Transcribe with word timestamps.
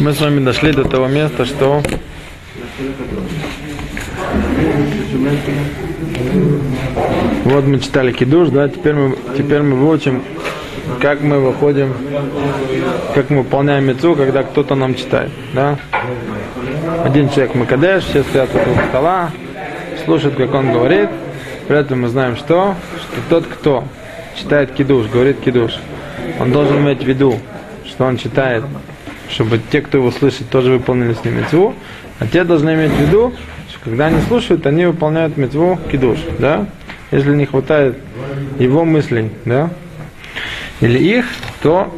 Мы 0.00 0.12
с 0.12 0.20
вами 0.20 0.44
дошли 0.44 0.72
до 0.72 0.84
того 0.84 1.08
места, 1.08 1.44
что 1.44 1.82
вот 7.44 7.64
мы 7.64 7.80
читали 7.80 8.12
кидуш, 8.12 8.48
да, 8.50 8.68
теперь 8.68 8.94
мы, 8.94 9.16
теперь 9.36 9.62
мы 9.62 9.76
выучим, 9.76 10.22
как 11.00 11.20
мы 11.20 11.40
выходим, 11.40 11.92
как 13.14 13.30
мы 13.30 13.38
выполняем 13.38 13.86
мецу, 13.86 14.14
когда 14.14 14.42
кто-то 14.42 14.74
нам 14.74 14.94
читает, 14.94 15.30
да. 15.52 15.78
Один 17.04 17.28
человек 17.28 17.54
Макадеш, 17.54 18.04
все 18.04 18.22
стоят 18.22 18.52
вокруг 18.54 18.76
стола, 18.88 19.30
слушают, 20.04 20.36
как 20.36 20.54
он 20.54 20.72
говорит, 20.72 21.10
при 21.66 21.78
этом 21.78 22.02
мы 22.02 22.08
знаем, 22.08 22.36
что, 22.36 22.74
что 22.96 23.20
тот, 23.28 23.46
кто 23.46 23.84
читает 24.36 24.72
кидуш, 24.72 25.08
говорит 25.08 25.40
кидуш, 25.40 25.72
он 26.40 26.52
должен 26.52 26.78
иметь 26.78 27.02
в 27.02 27.06
виду, 27.06 27.38
что 27.98 28.04
он 28.04 28.16
читает, 28.16 28.62
чтобы 29.28 29.60
те, 29.72 29.80
кто 29.80 29.98
его 29.98 30.12
слышит, 30.12 30.48
тоже 30.50 30.70
выполнили 30.70 31.14
с 31.14 31.24
ним 31.24 31.38
мецву, 31.38 31.74
а 32.20 32.28
те 32.28 32.44
должны 32.44 32.72
иметь 32.74 32.92
в 32.92 33.00
виду, 33.00 33.34
что 33.68 33.80
когда 33.80 34.06
они 34.06 34.20
слушают, 34.20 34.64
они 34.68 34.86
выполняют 34.86 35.36
мецву 35.36 35.76
кидуш, 35.90 36.20
да? 36.38 36.66
Если 37.10 37.34
не 37.34 37.44
хватает 37.44 37.98
его 38.60 38.84
мыслей, 38.84 39.32
да, 39.44 39.70
или 40.80 40.96
их, 40.96 41.26
то 41.60 41.92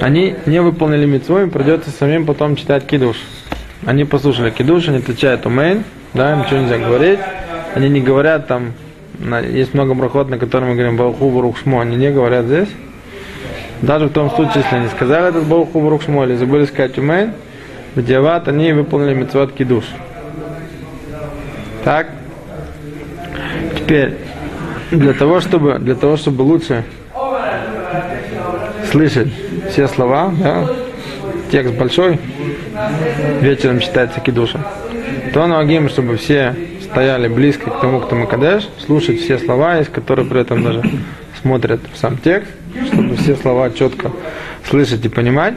они 0.00 0.34
не 0.46 0.62
выполнили 0.62 1.04
мецву, 1.04 1.40
им 1.40 1.50
придется 1.50 1.90
самим 1.90 2.24
потом 2.24 2.56
читать 2.56 2.86
кидуш. 2.86 3.18
Они 3.84 4.06
послушали 4.06 4.48
кидуш, 4.48 4.88
они 4.88 4.96
отвечают 4.96 5.44
умейн, 5.44 5.84
да, 6.14 6.32
им 6.32 6.38
ничего 6.38 6.60
нельзя 6.60 6.78
говорить, 6.78 7.20
они 7.74 7.90
не 7.90 8.00
говорят 8.00 8.46
там, 8.46 8.72
есть 9.46 9.74
много 9.74 9.92
брахот, 9.92 10.30
на 10.30 10.38
котором 10.38 10.70
мы 10.70 10.74
говорим 10.74 10.96
Бауху 10.96 11.28
Барух 11.28 11.58
Шмо, 11.58 11.82
они 11.82 11.96
не 11.96 12.10
говорят 12.10 12.46
здесь. 12.46 12.70
Даже 13.82 14.06
в 14.06 14.12
том 14.12 14.30
случае, 14.30 14.64
если 14.64 14.76
они 14.76 14.88
сказали 14.88 15.28
этот 15.28 15.44
Бауху 15.44 15.80
Барух 15.80 16.02
Шмо 16.02 16.24
или 16.24 16.34
забыли 16.34 16.64
сказать 16.64 16.98
умейн, 16.98 17.32
в 17.94 18.02
Диават 18.02 18.48
они 18.48 18.72
выполнили 18.72 19.14
мецвод 19.14 19.52
кидуш. 19.52 19.84
Так. 21.84 22.08
Теперь, 23.76 24.16
для 24.90 25.12
того, 25.12 25.40
чтобы, 25.40 25.78
для 25.78 25.94
того, 25.94 26.16
чтобы 26.16 26.42
лучше 26.42 26.84
слышать 28.90 29.28
все 29.70 29.86
слова, 29.88 30.32
да, 30.38 30.66
текст 31.50 31.74
большой, 31.74 32.18
вечером 33.40 33.80
читается 33.80 34.20
кидуша, 34.20 34.60
то 35.32 35.46
ногим, 35.46 35.88
чтобы 35.88 36.16
все 36.16 36.54
стояли 36.82 37.28
близко 37.28 37.70
к 37.70 37.80
тому, 37.80 38.00
кто 38.00 38.16
Макадеш, 38.16 38.68
слушать 38.84 39.20
все 39.20 39.38
слова, 39.38 39.78
из 39.78 39.88
которых 39.88 40.28
при 40.28 40.40
этом 40.40 40.62
даже 40.62 40.82
смотрят 41.40 41.80
в 41.92 41.98
сам 41.98 42.18
текст, 42.18 42.50
чтобы 42.86 43.16
все 43.16 43.36
слова 43.36 43.70
четко 43.70 44.10
слышать 44.68 45.04
и 45.04 45.08
понимать. 45.08 45.54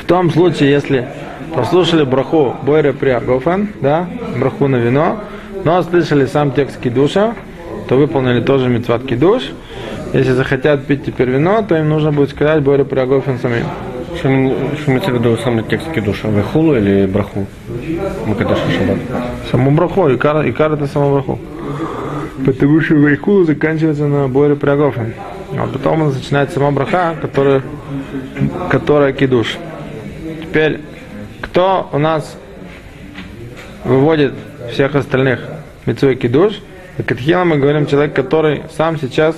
В 0.00 0.04
том 0.06 0.30
случае, 0.30 0.70
если 0.70 1.08
послушали 1.54 2.04
браху 2.04 2.54
Бойре 2.62 2.92
Приагофен, 2.92 3.68
да, 3.80 4.08
браху 4.38 4.68
на 4.68 4.76
вино, 4.76 5.20
но 5.64 5.82
слышали 5.82 6.26
сам 6.26 6.52
текст 6.52 6.80
кидуша, 6.80 7.34
то 7.88 7.96
выполнили 7.96 8.40
тоже 8.40 8.68
митцват 8.68 9.04
кидуш. 9.04 9.50
Если 10.12 10.32
захотят 10.32 10.86
пить 10.86 11.04
теперь 11.04 11.30
вино, 11.30 11.64
то 11.66 11.76
им 11.76 11.88
нужно 11.88 12.12
будет 12.12 12.30
сказать 12.30 12.62
Бойре 12.62 12.84
Приагофен 12.84 13.38
самим. 13.38 13.64
Что 14.16 14.28
имеется 14.28 15.10
в 15.10 15.14
виду 15.14 15.36
самый 15.38 15.64
текст 15.64 15.90
кидуша? 15.90 16.28
Вехулу 16.28 16.76
или 16.76 17.06
браху? 17.06 17.46
Макадеш 18.26 18.58
шаббат. 18.58 18.98
Саму 19.50 19.70
браху, 19.72 20.14
икар, 20.14 20.48
икар 20.48 20.74
это 20.74 20.86
саму 20.86 21.12
браху. 21.12 21.38
Потому 22.46 22.80
что 22.80 22.94
Вайкулу 22.94 23.44
заканчивается 23.44 24.06
на 24.06 24.28
Бойре 24.28 24.54
Приагофен. 24.54 25.14
А 25.56 25.66
потом 25.66 26.12
начинается 26.12 26.54
сама 26.54 26.70
браха, 26.70 27.16
которая, 27.20 27.62
которая 28.70 29.12
кидуш. 29.12 29.56
Теперь, 30.42 30.80
кто 31.40 31.88
у 31.92 31.98
нас 31.98 32.36
выводит 33.84 34.34
всех 34.72 34.94
остальных 34.94 35.40
митцу 35.86 36.10
и 36.10 36.16
кидуш? 36.16 36.60
Катхила 37.06 37.44
мы 37.44 37.56
говорим 37.56 37.86
человек, 37.86 38.14
который 38.14 38.62
сам 38.76 38.98
сейчас 38.98 39.36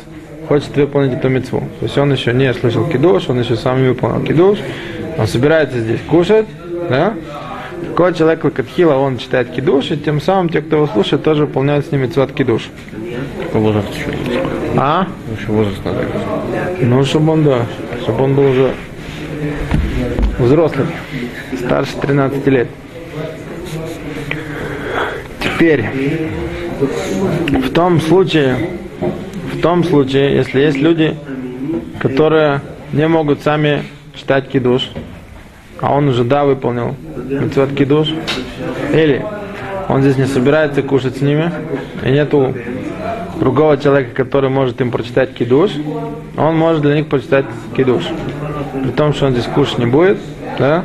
хочет 0.49 0.77
выполнить 0.77 1.15
эту 1.15 1.29
митцву. 1.29 1.61
То 1.81 1.87
есть 1.87 1.99
он 1.99 2.13
еще 2.13 2.33
не 2.33 2.53
слышал 2.55 2.87
кидуш, 2.87 3.29
он 3.29 3.41
еще 3.41 3.57
сам 3.57 3.83
не 3.83 3.89
выполнил 3.89 4.25
кидуш, 4.25 4.59
он 5.19 5.27
собирается 5.27 5.81
здесь 5.81 6.01
кушать, 6.09 6.47
да? 6.89 7.15
Такой 7.83 8.15
человек, 8.15 8.41
Катхила, 8.41 8.95
он 8.95 9.19
читает 9.19 9.51
кидуш, 9.51 9.91
и 9.91 9.97
тем 9.97 10.21
самым 10.21 10.49
те, 10.49 10.61
кто 10.61 10.77
его 10.77 10.87
слушает, 10.87 11.23
тоже 11.23 11.47
выполняют 11.47 11.87
с 11.87 11.93
ним 11.93 12.03
митцвот 12.03 12.33
кидуш. 12.33 12.69
Возраст 13.53 13.89
еще? 13.95 14.07
А? 14.77 15.07
Еще 15.39 15.47
возраст 15.51 15.85
надо. 15.85 16.05
Ну, 16.81 17.05
чтобы 17.05 17.33
он, 17.33 17.45
да, 17.45 17.67
чтобы 18.03 18.25
он 18.25 18.35
был 18.35 18.51
уже 18.51 18.75
взрослым, 20.39 20.89
старше 21.59 21.93
13 22.01 22.47
лет. 22.49 22.69
Теперь, 25.41 25.87
в 27.51 27.71
том 27.71 28.01
случае, 28.01 28.57
в 29.55 29.61
том 29.61 29.85
случае, 29.85 30.37
если 30.37 30.61
есть 30.61 30.77
люди, 30.77 31.17
которые 31.99 32.61
не 32.93 33.09
могут 33.09 33.43
сами 33.43 33.85
читать 34.15 34.49
кидуш, 34.49 34.91
а 35.81 35.95
он 35.95 36.09
уже 36.09 36.25
да 36.25 36.45
выполнил 36.45 36.95
митцвот 37.29 37.73
кидуш, 37.73 38.09
или 38.93 39.25
он 39.89 40.03
здесь 40.03 40.17
не 40.17 40.27
собирается 40.27 40.83
кушать 40.83 41.19
с 41.19 41.21
ними, 41.21 41.53
и 42.05 42.11
нету 42.11 42.55
другого 43.39 43.77
человека, 43.77 44.15
который 44.15 44.51
может 44.51 44.81
им 44.81 44.91
прочитать 44.91 45.35
кидуш, 45.35 45.73
он 46.37 46.57
может 46.57 46.83
для 46.83 46.95
них 46.95 47.07
прочитать 47.07 47.47
кидуш. 47.77 48.05
При 48.83 48.91
том, 48.91 49.13
что 49.13 49.27
он 49.27 49.33
здесь 49.33 49.47
кушать 49.47 49.79
не 49.79 49.87
будет, 49.87 50.19
да, 50.59 50.85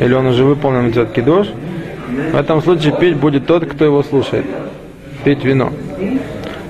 или 0.00 0.12
он 0.12 0.26
уже 0.26 0.44
выполнил 0.44 0.82
митцвот 0.82 1.12
кидуш, 1.12 1.48
в 2.32 2.36
этом 2.36 2.62
случае 2.62 2.96
пить 2.96 3.16
будет 3.16 3.46
тот, 3.46 3.64
кто 3.66 3.84
его 3.84 4.02
слушает. 4.02 4.44
Пить 5.24 5.44
вино. 5.44 5.72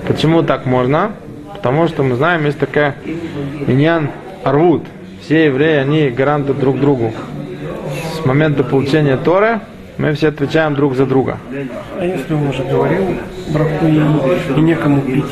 Почему 0.06 0.42
так 0.42 0.64
можно? 0.64 1.12
Потому 1.54 1.88
что 1.88 2.02
мы 2.02 2.14
знаем, 2.14 2.44
есть 2.44 2.58
такая 2.58 2.94
иньян 3.66 4.10
арвуд. 4.42 4.84
Все 5.22 5.46
евреи, 5.46 5.76
они 5.76 6.10
гаранты 6.10 6.52
друг 6.52 6.78
другу. 6.78 7.12
С 8.24 8.26
момента 8.26 8.64
получения 8.64 9.18
Торы 9.18 9.60
мы 9.98 10.14
все 10.14 10.28
отвечаем 10.28 10.74
друг 10.74 10.96
за 10.96 11.04
друга. 11.04 11.36
А 12.00 12.04
если 12.06 12.32
он 12.32 12.48
уже 12.48 12.64
говорил 12.64 13.04
браху 13.48 13.86
и, 13.86 14.58
и 14.58 14.62
некому 14.62 15.02
пить? 15.02 15.26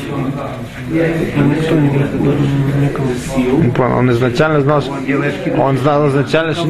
И 0.91 1.39
никто 1.39 1.75
не 1.75 1.89
некому 1.89 3.07
пить. 3.07 3.51
Он 3.51 3.71
понял, 3.71 3.97
Он 3.97 4.11
изначально 4.11 4.61
знал, 4.61 4.81
что 4.83 4.93
он 5.59 5.77
знал 5.79 6.07
изначально, 6.09 6.53
что 6.53 6.67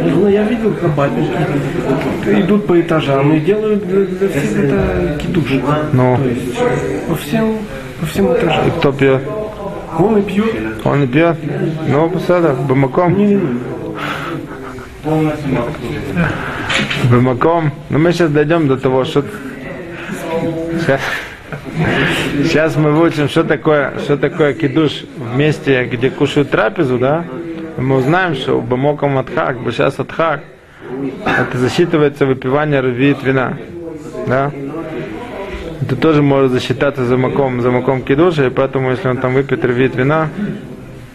Ну, 0.00 0.28
я 0.28 0.42
видел 0.42 0.74
кабатники, 0.74 1.30
идут 2.40 2.66
по 2.66 2.80
этажам 2.80 3.32
и 3.34 3.38
делают 3.38 3.86
для, 3.86 4.04
для 4.04 4.28
всех 4.30 4.64
это 4.64 5.16
кидуш. 5.22 5.44
Ну. 5.92 6.16
То 6.16 6.28
есть 6.28 6.58
по 7.06 7.14
всем, 7.14 7.58
по 8.00 8.06
всем 8.06 8.32
этажам. 8.32 8.68
кто 8.78 8.90
пьет. 8.90 9.22
Он 9.96 10.18
и 10.18 10.22
пьет. 10.22 10.54
Он 10.84 11.00
не 11.02 11.06
пьет. 11.06 11.36
Ну, 11.86 12.10
посада, 12.10 12.56
бамаком. 12.68 13.16
Не, 13.16 13.26
не, 13.26 13.34
не. 13.34 13.71
Бамаком. 17.10 17.72
Ну, 17.90 17.98
мы 17.98 18.12
сейчас 18.12 18.30
дойдем 18.30 18.68
до 18.68 18.76
того, 18.76 19.04
что... 19.04 19.24
Сейчас, 20.80 21.00
сейчас 22.44 22.76
мы 22.76 22.92
выучим, 22.92 23.28
что 23.28 23.44
такое, 23.44 23.98
что 23.98 24.16
такое 24.16 24.54
кидуш 24.54 25.04
в 25.16 25.36
месте, 25.36 25.84
где 25.84 26.10
кушают 26.10 26.50
трапезу, 26.50 26.98
да? 26.98 27.24
Мы 27.76 27.96
узнаем, 27.96 28.34
что 28.34 28.60
бамоком 28.60 29.18
отхак, 29.18 29.56
сейчас 29.70 29.98
отхак, 29.98 30.42
это 31.24 31.58
засчитывается 31.58 32.26
выпивание 32.26 32.80
рвит 32.80 33.22
вина. 33.22 33.56
Да? 34.26 34.52
Это 35.80 35.96
тоже 35.96 36.22
может 36.22 36.52
засчитаться 36.52 37.04
за 37.04 37.16
маком, 37.16 37.60
за 37.60 37.70
маком 37.70 38.02
кидуша, 38.02 38.46
и 38.46 38.50
поэтому, 38.50 38.90
если 38.90 39.08
он 39.08 39.16
там 39.16 39.34
выпьет 39.34 39.64
рвит 39.64 39.96
вина, 39.96 40.28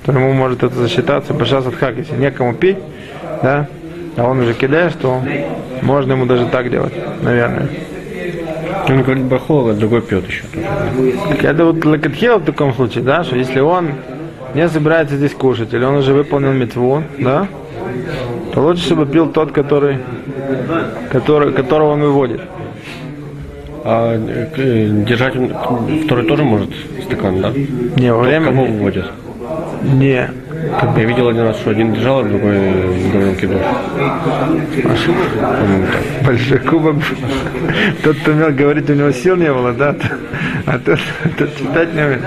то 0.06 0.12
ему 0.12 0.34
может 0.34 0.64
это 0.64 0.76
засчитаться 0.76 1.34
башас 1.34 1.66
отхак. 1.66 1.98
Если 1.98 2.16
некому 2.16 2.54
пить, 2.54 2.78
да, 3.42 3.68
а 4.18 4.24
он 4.24 4.40
уже 4.40 4.54
кидает, 4.54 4.98
то 5.00 5.22
можно 5.82 6.14
ему 6.14 6.26
даже 6.26 6.48
так 6.48 6.70
делать, 6.70 6.94
наверное. 7.22 7.70
Он 8.90 9.04
говорит 9.04 9.24
браху, 9.26 9.68
а 9.68 9.74
другой 9.74 10.02
пьет 10.02 10.28
еще 10.28 10.44
Это 11.42 11.66
вот 11.66 11.86
лакатхил 11.86 12.40
в 12.40 12.46
таком 12.46 12.74
случае, 12.74 13.04
да, 13.04 13.24
что 13.24 13.36
если 13.36 13.60
он 13.60 13.92
не 14.54 14.68
собирается 14.68 15.18
здесь 15.18 15.34
кушать, 15.34 15.74
или 15.74 15.84
он 15.84 15.96
уже 15.96 16.14
выполнил 16.14 16.52
метву, 16.52 17.04
да, 17.20 17.48
то 18.54 18.62
лучше, 18.62 18.84
чтобы 18.84 19.06
пил 19.06 19.32
тот, 19.32 19.52
который, 19.52 20.00
который, 21.12 21.54
которого 21.54 21.92
он 21.92 22.02
выводит. 22.02 22.42
А 23.84 24.16
э, 24.16 25.04
держать 25.08 25.36
он, 25.36 25.52
второй 26.06 26.26
тоже 26.26 26.44
может 26.44 26.70
стакан, 27.04 27.42
да? 27.42 27.52
Не, 27.96 28.12
во 28.12 28.20
Тот, 28.20 28.28
время... 28.28 28.48
кого 28.48 28.66
выводит? 28.66 29.06
Не. 29.84 30.30
Я 30.96 31.04
видел 31.04 31.28
один 31.30 31.44
раз, 31.44 31.58
что 31.58 31.72
один 31.72 31.94
держал, 31.94 32.20
а 32.20 32.24
другой 32.24 32.58
говорил. 33.12 33.36
Большой 36.26 36.60
кубок. 36.60 36.96
Тот, 38.04 38.18
кто 38.18 38.32
умел 38.32 38.52
говорить, 38.52 38.90
у 38.90 38.94
него 38.94 39.12
сил 39.12 39.36
не 39.36 39.52
было, 39.52 39.74
да? 39.74 39.96
А 40.66 40.80
тот, 40.80 41.00
тот 41.38 41.56
читать 41.56 41.94
не 41.94 42.02
умел. 42.02 42.20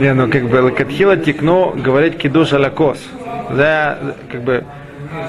Не, 0.00 0.14
ну 0.14 0.30
как 0.30 0.48
бы 0.48 0.56
лакатхила 0.56 1.16
тикну 1.16 1.72
говорить 1.76 2.18
кидуш 2.18 2.52
алякос. 2.52 2.98
Да, 3.56 3.98
как 4.30 4.42
бы 4.42 4.64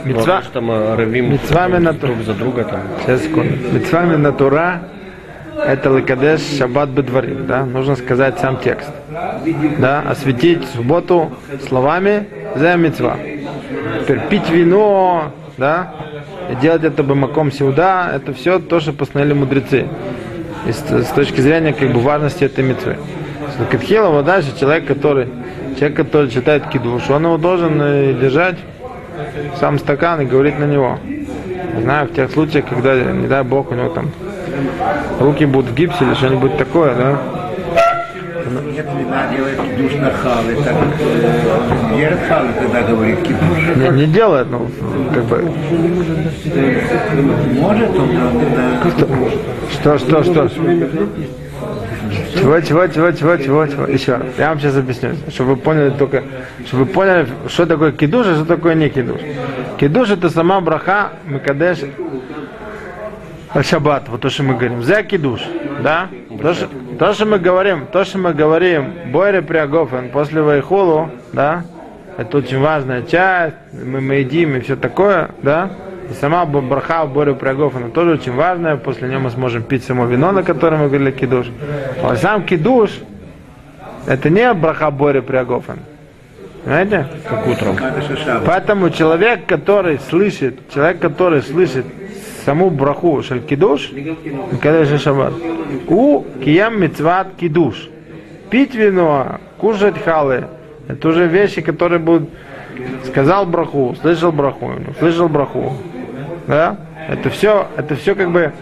мецва, 0.03 0.41
что 0.41 0.59
мы 0.61 0.95
ревим 0.97 1.31
Мицвами 1.31 1.77
на 1.77 1.93
друг 1.93 2.23
за 2.23 2.33
друга 2.33 2.63
там. 2.63 2.81
сейчас 3.03 3.21
секунду. 3.21 3.53
Мецвами 3.71 4.15
на 4.15 4.31
Тура 4.31 4.81
это 5.65 5.89
лакадеш 5.89 6.41
шаббат 6.57 6.89
бедварим, 6.89 7.45
да, 7.47 7.65
нужно 7.65 7.95
сказать 7.95 8.39
сам 8.39 8.57
текст. 8.57 8.89
Да, 9.79 10.01
осветить 10.01 10.65
субботу 10.75 11.31
словами 11.67 12.27
за 12.55 12.75
мецва. 12.75 13.17
Теперь 14.01 14.19
пить 14.29 14.49
вино, 14.49 15.31
да, 15.57 15.93
и 16.51 16.55
делать 16.55 16.83
это 16.83 17.03
бамаком 17.03 17.51
сеуда, 17.51 18.11
это 18.13 18.33
все 18.33 18.59
то, 18.59 18.79
что 18.79 18.93
постановили 18.93 19.33
мудрецы. 19.33 19.87
И 20.65 20.71
с, 20.71 20.79
с 20.79 21.09
точки 21.09 21.41
зрения 21.41 21.73
как 21.73 21.91
бы 21.91 21.99
важности 21.99 22.43
этой 22.43 22.63
мецвы. 22.63 22.97
Катхила, 23.71 24.09
вот 24.09 24.25
дальше 24.25 24.49
человек, 24.59 24.85
который 24.85 25.27
человек, 25.77 25.97
который 25.97 26.29
читает 26.29 26.67
кидуш, 26.67 27.09
он 27.09 27.23
его 27.23 27.37
должен 27.37 27.79
э, 27.81 28.13
держать 28.13 28.57
сам 29.59 29.79
стакан 29.79 30.21
и 30.21 30.25
говорить 30.25 30.59
на 30.59 30.65
него. 30.65 30.97
Не 31.75 31.81
знаю, 31.81 32.07
в 32.07 32.13
тех 32.13 32.31
случаях, 32.31 32.65
когда, 32.67 32.95
не 32.95 33.27
дай 33.27 33.43
бог, 33.43 33.71
у 33.71 33.75
него 33.75 33.89
там 33.89 34.11
руки 35.19 35.45
будут 35.45 35.71
в 35.71 35.75
гипсе 35.75 36.05
или 36.05 36.13
что-нибудь 36.13 36.57
такое, 36.57 36.95
да, 36.95 37.19
Нет 38.49 38.85
вина 38.97 39.27
делает 39.31 39.59
кидуш 39.61 39.93
на 39.95 40.11
халы, 40.11 40.55
так 40.63 40.75
э, 40.99 41.97
держит 41.97 42.19
халы, 42.27 42.49
когда 42.59 42.81
говорит 42.83 43.21
кидуш. 43.21 43.75
не, 43.75 43.89
не 43.89 44.07
делает, 44.07 44.47
ну, 44.49 44.69
как 45.13 45.23
бы, 45.25 45.51
Может 47.53 47.89
он, 47.97 48.13
но 48.13 49.29
что, 49.71 49.97
что, 49.97 50.23
что, 50.23 50.49
чего, 52.35 52.61
чего, 52.61 52.87
чего, 52.87 53.11
чего, 53.11 53.37
чего, 53.37 53.67
чего, 53.67 53.85
еще 53.85 54.15
раз, 54.15 54.27
я 54.37 54.49
вам 54.49 54.59
сейчас 54.59 54.77
объясню, 54.77 55.09
чтобы 55.29 55.51
вы 55.51 55.57
поняли 55.57 55.89
только, 55.89 56.23
чтобы 56.65 56.85
вы 56.85 56.89
поняли, 56.91 57.27
что 57.47 57.65
такое 57.65 57.91
кидуш, 57.91 58.27
а 58.27 58.35
что 58.35 58.45
такое 58.45 58.75
не 58.75 58.89
кидуш. 58.89 59.19
Кидуш 59.77 60.11
это 60.11 60.29
сама 60.29 60.61
браха, 60.61 61.11
Микадеш, 61.25 61.79
Шаббат, 63.63 64.09
вот 64.09 64.21
то, 64.21 64.29
что 64.29 64.43
мы 64.43 64.53
говорим. 64.53 64.83
За 64.83 65.03
кидуш, 65.03 65.41
да? 65.81 66.09
То 66.41 66.53
что, 66.53 66.67
то, 66.99 67.13
что 67.13 67.25
мы 67.25 67.39
говорим, 67.39 67.87
то, 67.91 68.03
что 68.03 68.17
мы 68.17 68.33
говорим, 68.33 69.11
Бойре 69.11 69.41
Приагофен 69.41 70.09
после 70.09 70.41
Вайхулу, 70.41 71.09
да? 71.33 71.63
Это 72.17 72.37
очень 72.37 72.59
важная 72.59 73.03
часть, 73.03 73.55
мы, 73.73 74.01
мы 74.01 74.15
едим 74.15 74.55
и 74.55 74.59
все 74.59 74.75
такое, 74.75 75.29
да? 75.41 75.71
И 76.09 76.13
сама 76.13 76.45
браха 76.45 77.05
в 77.05 77.13
Боре 77.13 77.33
Приагофена 77.33 77.89
тоже 77.89 78.11
очень 78.11 78.33
важная, 78.33 78.77
после 78.77 79.09
нее 79.09 79.19
мы 79.19 79.29
сможем 79.29 79.63
пить 79.63 79.83
само 79.83 80.05
вино, 80.05 80.31
на 80.31 80.43
котором 80.43 80.79
мы 80.79 80.87
говорили 80.87 81.11
кидуш. 81.11 81.47
А 82.01 82.15
сам 82.15 82.43
кидуш, 82.43 82.91
это 84.07 84.29
не 84.29 84.53
браха 84.53 84.89
Боре 84.89 85.21
Приагофен. 85.21 85.79
Понимаете? 86.63 87.07
Как 87.29 87.47
утром. 87.47 87.77
Поэтому 88.45 88.89
человек, 88.89 89.45
который 89.45 89.99
слышит, 89.99 90.69
человек, 90.73 90.99
который 90.99 91.41
слышит 91.41 91.85
саму 92.47 92.69
браху 92.69 93.21
шель 93.23 93.41
кидуш, 93.41 93.91
кадеш 94.61 95.01
шаббат, 95.01 95.33
у 95.89 96.23
киям 96.41 96.79
мицват 96.79 97.27
кидуш. 97.37 97.89
Пить 98.49 98.73
вино, 98.73 99.41
кушать 99.57 100.01
халы, 100.01 100.45
это 100.87 101.09
уже 101.09 101.27
вещи, 101.27 101.59
которые 101.59 101.99
будут 101.99 102.29
сказал 103.05 103.45
браху, 103.45 103.97
слышал 104.01 104.31
браху, 104.31 104.71
слышал 104.97 105.27
браху. 105.27 105.73
Да? 106.47 106.77
Это 107.09 107.29
все, 107.29 107.67
это 107.75 107.95
все 107.97 108.15
как 108.15 108.31
бы 108.31 108.53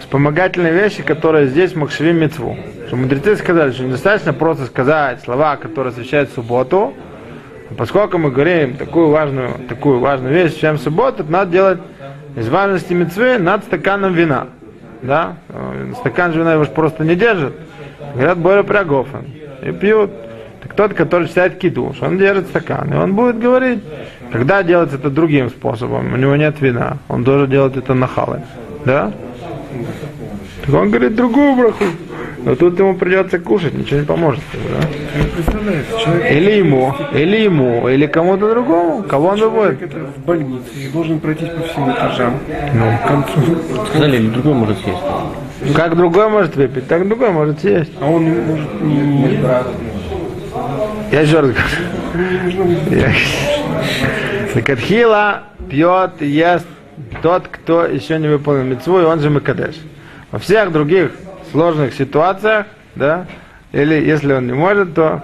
вспомогательные 0.00 0.72
вещи, 0.72 1.04
которые 1.04 1.46
здесь 1.46 1.76
Макшевим 1.76 2.16
Мецву. 2.16 2.56
Что 2.88 2.96
мудрецы 2.96 3.36
сказали, 3.36 3.70
что 3.70 3.84
недостаточно 3.84 4.32
просто 4.32 4.66
сказать 4.66 5.20
слова, 5.22 5.54
которые 5.54 5.92
освещают 5.92 6.30
субботу, 6.30 6.94
поскольку 7.78 8.18
мы 8.18 8.32
говорим 8.32 8.76
такую 8.76 9.10
важную, 9.10 9.50
такую 9.68 10.00
важную 10.00 10.34
вещь, 10.34 10.58
чем 10.58 10.78
субботу, 10.78 11.22
это 11.22 11.30
надо 11.30 11.52
делать 11.52 11.78
из 12.36 12.48
важности 12.48 12.92
мецвы 12.92 13.38
над 13.38 13.64
стаканом 13.64 14.12
вина. 14.12 14.48
Да? 15.02 15.36
Стакан 16.00 16.32
же 16.32 16.40
вина 16.40 16.54
его 16.54 16.64
ж 16.64 16.68
просто 16.68 17.04
не 17.04 17.14
держит. 17.14 17.54
Говорят, 18.14 18.38
Боря 18.38 18.62
Прягофен. 18.62 19.24
И 19.62 19.72
пьют. 19.72 20.10
Так 20.62 20.74
тот, 20.74 20.94
который 20.94 21.28
читает 21.28 21.58
кидуш, 21.58 22.00
он 22.00 22.16
держит 22.16 22.46
стакан, 22.46 22.92
и 22.92 22.96
он 22.96 23.14
будет 23.14 23.38
говорить. 23.38 23.82
Когда 24.32 24.62
делать 24.62 24.92
это 24.94 25.10
другим 25.10 25.50
способом, 25.50 26.12
у 26.12 26.16
него 26.16 26.36
нет 26.36 26.60
вина, 26.60 26.96
он 27.08 27.22
должен 27.22 27.50
делать 27.50 27.76
это 27.76 27.92
на 27.94 28.06
халы. 28.06 28.40
Да? 28.84 29.12
Так 30.64 30.74
он 30.74 30.90
говорит 30.90 31.14
другую 31.14 31.54
браху. 31.54 31.84
Но 32.44 32.54
тут 32.56 32.78
ему 32.78 32.94
придется 32.94 33.38
кушать, 33.38 33.72
ничего 33.74 34.00
не 34.00 34.06
поможет. 34.06 34.42
Да? 34.52 36.28
Или 36.28 36.58
ему, 36.58 36.94
или 37.12 37.38
ему, 37.38 37.88
или 37.88 38.06
кому-то 38.06 38.50
другому. 38.50 39.02
Кого 39.04 39.28
он 39.28 39.40
выводит? 39.40 39.94
в 39.94 40.24
больнице 40.26 40.64
и 40.76 40.88
должен 40.88 41.20
пройтись 41.20 41.48
по 41.48 41.62
всем 41.62 41.90
этажам. 41.90 42.34
Ну. 42.74 42.98
К 43.02 43.08
концу. 43.08 43.40
Сказали, 43.88 44.16
или 44.18 44.28
другой 44.28 44.54
может 44.54 44.78
съесть. 44.78 45.00
Как 45.74 45.96
другой 45.96 46.28
может 46.28 46.54
выпить, 46.56 46.86
так 46.86 47.08
другой 47.08 47.30
может 47.30 47.60
съесть. 47.60 47.92
А 48.00 48.10
он 48.10 48.24
не 48.24 48.40
может 48.40 48.80
не... 48.82 49.40
Я 51.12 51.20
еще 51.20 51.40
раз 51.40 51.50
говорю. 51.50 51.64
Пьет 55.68 56.10
и 56.20 56.26
ест 56.26 56.66
тот, 57.22 57.48
кто 57.48 57.86
еще 57.86 58.18
не 58.18 58.28
выполнил 58.28 58.64
митцву, 58.64 59.00
и 59.00 59.04
он 59.04 59.20
же 59.20 59.30
Макадеш. 59.30 59.76
Во 60.30 60.38
всех 60.38 60.72
других 60.72 61.12
сложных 61.54 61.94
ситуациях, 61.94 62.66
да, 62.96 63.26
или 63.70 63.94
если 63.94 64.32
он 64.32 64.48
не 64.48 64.52
может, 64.52 64.92
то 64.94 65.22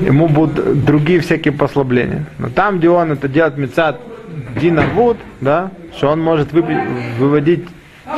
ему 0.00 0.28
будут 0.28 0.84
другие 0.84 1.18
всякие 1.18 1.52
послабления. 1.52 2.26
Но 2.38 2.48
там, 2.48 2.78
где 2.78 2.88
он 2.90 3.10
это 3.10 3.26
делает 3.26 3.58
мецад 3.58 4.00
динарвуд, 4.60 5.16
да, 5.40 5.72
что 5.96 6.10
он 6.10 6.20
может 6.20 6.52
выпи- 6.52 7.18
выводить 7.18 7.66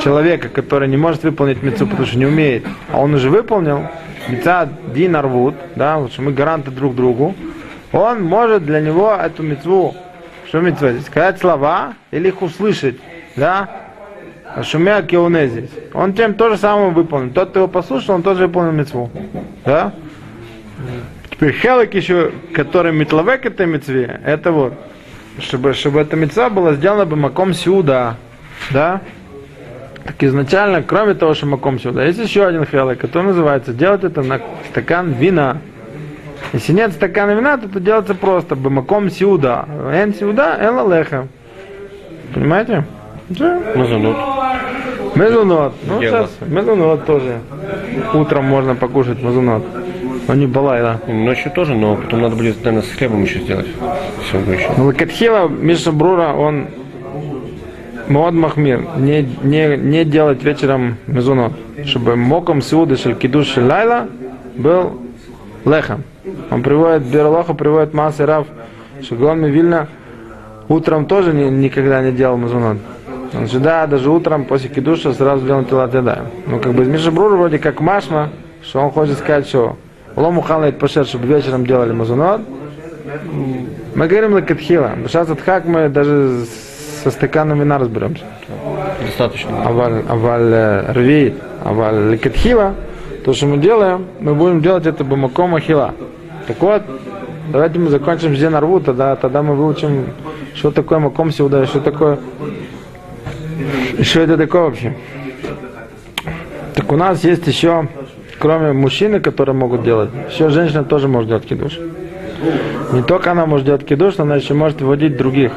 человека, 0.05 0.51
который 0.51 0.87
не 0.87 0.99
может 0.99 1.23
выполнить 1.23 1.63
мецу, 1.63 1.87
потому 1.87 2.07
что 2.07 2.19
не 2.19 2.27
умеет, 2.27 2.67
а 2.93 3.01
он 3.01 3.15
уже 3.15 3.31
выполнил, 3.31 3.89
мецад 4.29 4.69
динарвуд, 4.93 5.55
да, 5.77 5.97
вот 5.97 6.13
что 6.13 6.21
мы 6.21 6.33
гаранты 6.33 6.71
друг 6.71 6.95
другу, 6.95 7.35
он 7.91 8.23
может 8.23 8.67
для 8.67 8.81
него 8.81 9.15
эту 9.15 9.43
мецву, 9.43 9.97
что 10.47 10.61
мецва 10.61 10.93
здесь, 10.93 11.07
сказать 11.07 11.41
слова 11.41 11.95
или 12.11 12.29
их 12.29 12.43
услышать, 12.43 12.97
да, 13.35 13.82
Шумя 14.63 15.03
кеуне 15.03 15.49
здесь. 15.49 15.71
Он 15.95 16.13
тем 16.13 16.35
то 16.35 16.51
же 16.51 16.57
самое 16.57 16.91
выполнил. 16.91 17.33
Тот, 17.33 17.51
кто 17.51 17.61
его 17.61 17.69
послушал, 17.69 18.17
он 18.17 18.23
тоже 18.23 18.47
выполнил 18.47 18.73
мецву. 18.73 19.11
Да? 19.65 19.95
Теперь 21.31 21.53
хелек 21.53 21.95
еще, 21.95 22.33
который 22.53 22.93
метловек 22.93 23.47
этой 23.47 23.67
мецве, 23.67 24.21
это 24.25 24.53
вот, 24.53 24.75
чтобы, 25.39 25.73
чтобы 25.73 26.01
эта 26.01 26.17
мецва 26.17 26.51
была 26.51 26.75
сделана 26.75 27.07
бы 27.07 27.17
маком 27.17 27.55
сюда. 27.55 28.17
Да? 28.71 29.01
Так 30.05 30.23
изначально, 30.23 30.83
кроме 30.83 31.15
того, 31.15 31.35
что 31.35 31.47
маком 31.47 31.81
сюда, 31.81 32.05
есть 32.05 32.19
еще 32.19 32.45
один 32.45 32.67
хелек, 32.67 32.99
который 32.99 33.29
называется 33.29 33.73
делать 33.73 34.05
это 34.05 34.23
на 34.23 34.41
стакан 34.71 35.13
вина. 35.13 35.59
Если 36.53 36.73
нет 36.73 36.93
стакана 36.93 37.31
вина, 37.31 37.57
то 37.57 37.67
это 37.67 37.81
делается 37.81 38.15
просто 38.15 38.55
бамаком 38.55 39.11
сюда. 39.11 39.65
Эн 39.93 40.15
сюда, 40.15 40.59
эн 40.61 40.91
леха. 40.91 41.29
Понимаете? 42.35 42.85
Да. 43.39 43.61
Мазанут. 43.75 44.17
Мезунот. 45.15 45.75
Ну, 45.87 46.01
сейчас 46.01 46.31
мезунот 46.47 47.05
тоже. 47.07 47.41
Утром 48.15 48.45
можно 48.47 48.75
покушать 48.75 49.23
мезунот. 49.23 49.63
Но 50.29 50.35
не 50.35 50.47
балайла. 50.47 51.01
Ночью 51.09 51.51
тоже, 51.53 51.75
но 51.75 51.97
потом 51.97 52.23
надо 52.23 52.37
будет, 52.37 52.65
наверное, 52.65 52.83
с 52.83 52.91
хлебом 52.93 53.23
еще 53.23 53.41
сделать. 53.41 53.67
Все 54.29 54.39
еще. 54.39 54.71
Ну, 54.77 54.87
Лакатхила, 54.87 55.49
Миша 55.49 55.93
Брура, 55.93 56.33
он 56.33 56.67
Мод 58.09 58.35
Махмир, 58.35 58.85
не, 58.99 59.23
не, 59.43 59.77
не 59.77 60.05
делать 60.05 60.43
вечером 60.43 60.97
мезунот, 61.07 61.53
чтобы 61.87 62.17
моком 62.17 62.61
сиуды 62.61 62.97
шель 62.97 63.15
кидуш 63.15 63.47
шель 63.47 63.65
лайла 63.65 64.09
был 64.57 65.01
лехом. 65.65 66.03
Он 66.51 66.63
приводит, 66.63 67.05
Берлоха 67.05 67.55
приводит 67.55 67.95
массы 67.95 68.27
рав, 68.27 68.47
Шигон 69.03 69.45
Вильна, 69.45 69.89
утром 70.69 71.07
тоже 71.07 71.33
ни- 71.33 71.49
никогда 71.49 72.03
не 72.03 72.13
делал 72.13 72.37
мезунот. 72.37 72.79
Он 73.35 73.49
же, 73.49 73.61
да, 73.61 73.87
даже 73.87 74.11
утром 74.11 74.45
после 74.45 74.69
кидуша 74.69 75.13
сразу 75.13 75.47
делал 75.47 75.65
тела 75.65 75.85
отъедаем. 75.85 76.27
Ну, 76.47 76.61
как 76.61 76.75
бы 76.75 76.85
Миша 76.85 77.11
Брура 77.11 77.37
вроде 77.37 77.59
как 77.59 77.81
машма, 77.81 78.31
что 78.63 78.81
он 78.81 78.91
хочет 78.91 79.19
сказать, 79.19 79.47
что 79.47 79.77
Лому 80.17 80.43
Халайт 80.43 80.79
Пашер, 80.79 81.07
чтобы 81.07 81.27
вечером 81.27 81.67
делали 81.67 81.93
мазунот, 81.93 82.43
мы 83.95 84.07
говорим 84.07 84.35
лакатхила. 84.35 84.93
Сейчас 85.07 85.29
от 85.31 85.41
хак 85.41 85.65
мы 85.65 85.89
даже 85.89 86.45
со 87.03 87.11
стаканом 87.11 87.61
вина 87.61 87.79
разберемся. 87.79 88.25
Достаточно. 89.05 89.67
Аваль, 89.67 90.03
аваль 90.09 90.53
э, 90.53 90.93
рви, 90.93 91.35
аваль 91.65 92.11
лакатхила, 92.11 92.75
то, 93.25 93.33
что 93.35 93.47
мы 93.47 93.59
делаем, 93.59 94.07
мы 94.21 94.35
будем 94.35 94.61
делать 94.61 94.87
это 94.87 95.05
бамаком 95.05 95.55
ахила. 95.55 95.95
Так 96.47 96.61
вот, 96.61 96.83
давайте 97.51 97.79
мы 97.79 97.91
закончим 97.91 98.35
Зен 98.37 98.55
Арву, 98.55 98.81
тогда, 98.81 99.17
тогда 99.17 99.43
мы 99.43 99.55
выучим, 99.55 100.07
что 100.55 100.71
такое 100.71 100.99
маком 100.99 101.31
сюда, 101.31 101.67
что 101.67 101.81
такое, 101.81 102.19
что 104.03 104.21
это 104.21 104.37
такое 104.37 104.63
вообще. 104.63 104.95
Так 106.75 106.91
у 106.91 106.97
нас 106.97 107.23
есть 107.25 107.47
еще 107.47 107.89
кроме 108.43 108.73
мужчины, 108.73 109.21
которые 109.21 109.55
могут 109.55 109.85
делать, 109.85 110.11
все 110.31 110.49
женщина 110.49 110.83
тоже 110.83 111.07
может 111.07 111.29
делать 111.29 111.47
кидуш. 111.47 111.79
Не 112.93 113.03
только 113.03 113.31
она 113.31 113.47
может 113.47 113.65
делать 113.65 113.87
кидуш, 113.87 114.19
она 114.19 114.35
еще 114.35 114.53
может 114.55 114.81
выводить 114.81 115.17
других. 115.17 115.53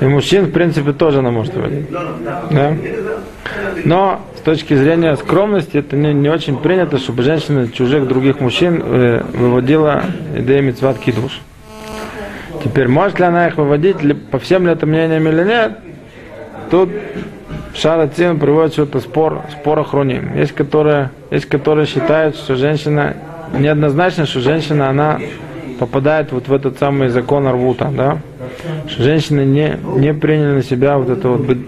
И 0.00 0.04
мужчин, 0.04 0.46
в 0.46 0.50
принципе, 0.50 0.92
тоже 0.92 1.20
она 1.20 1.30
может 1.30 1.54
выводить. 1.54 1.86
Да? 2.50 2.74
Но 3.84 4.20
с 4.36 4.40
точки 4.40 4.74
зрения 4.74 5.16
скромности, 5.16 5.76
это 5.76 5.94
не, 5.94 6.12
не 6.12 6.28
очень 6.28 6.56
принято, 6.56 6.98
чтобы 6.98 7.22
женщина 7.22 7.68
чужих 7.68 8.08
других 8.08 8.40
мужчин 8.40 8.82
э, 8.84 9.22
выводила 9.32 10.02
идею 10.36 10.64
митцват 10.64 10.98
кидуш. 10.98 11.40
Теперь, 12.64 12.88
может 12.88 13.20
ли 13.20 13.26
она 13.26 13.46
их 13.46 13.58
выводить, 13.58 14.02
ли- 14.02 14.14
по 14.14 14.40
всем 14.40 14.66
ли 14.66 14.72
это 14.72 14.86
мнениям 14.86 15.28
или 15.28 15.44
нет, 15.44 15.78
тут 16.70 16.90
Шарацин 17.74 18.38
приводит 18.38 18.72
что-то 18.72 19.00
спор, 19.00 19.42
спор 19.52 19.80
охроним. 19.80 20.36
Есть 20.36 20.52
которые, 20.52 21.10
есть 21.30 21.46
которые 21.46 21.86
считают, 21.86 22.36
что 22.36 22.56
женщина, 22.56 23.14
неоднозначно, 23.52 24.26
что 24.26 24.40
женщина, 24.40 24.88
она 24.88 25.20
попадает 25.78 26.32
вот 26.32 26.48
в 26.48 26.52
этот 26.52 26.78
самый 26.78 27.08
закон 27.08 27.46
Арвута, 27.46 27.92
да? 27.94 28.18
Что 28.88 29.02
женщины 29.02 29.42
не, 29.42 29.78
не 29.96 30.14
приняли 30.14 30.54
на 30.54 30.62
себя 30.62 30.96
вот 30.96 31.10
это 31.10 31.28
вот 31.28 31.42
быть 31.42 31.58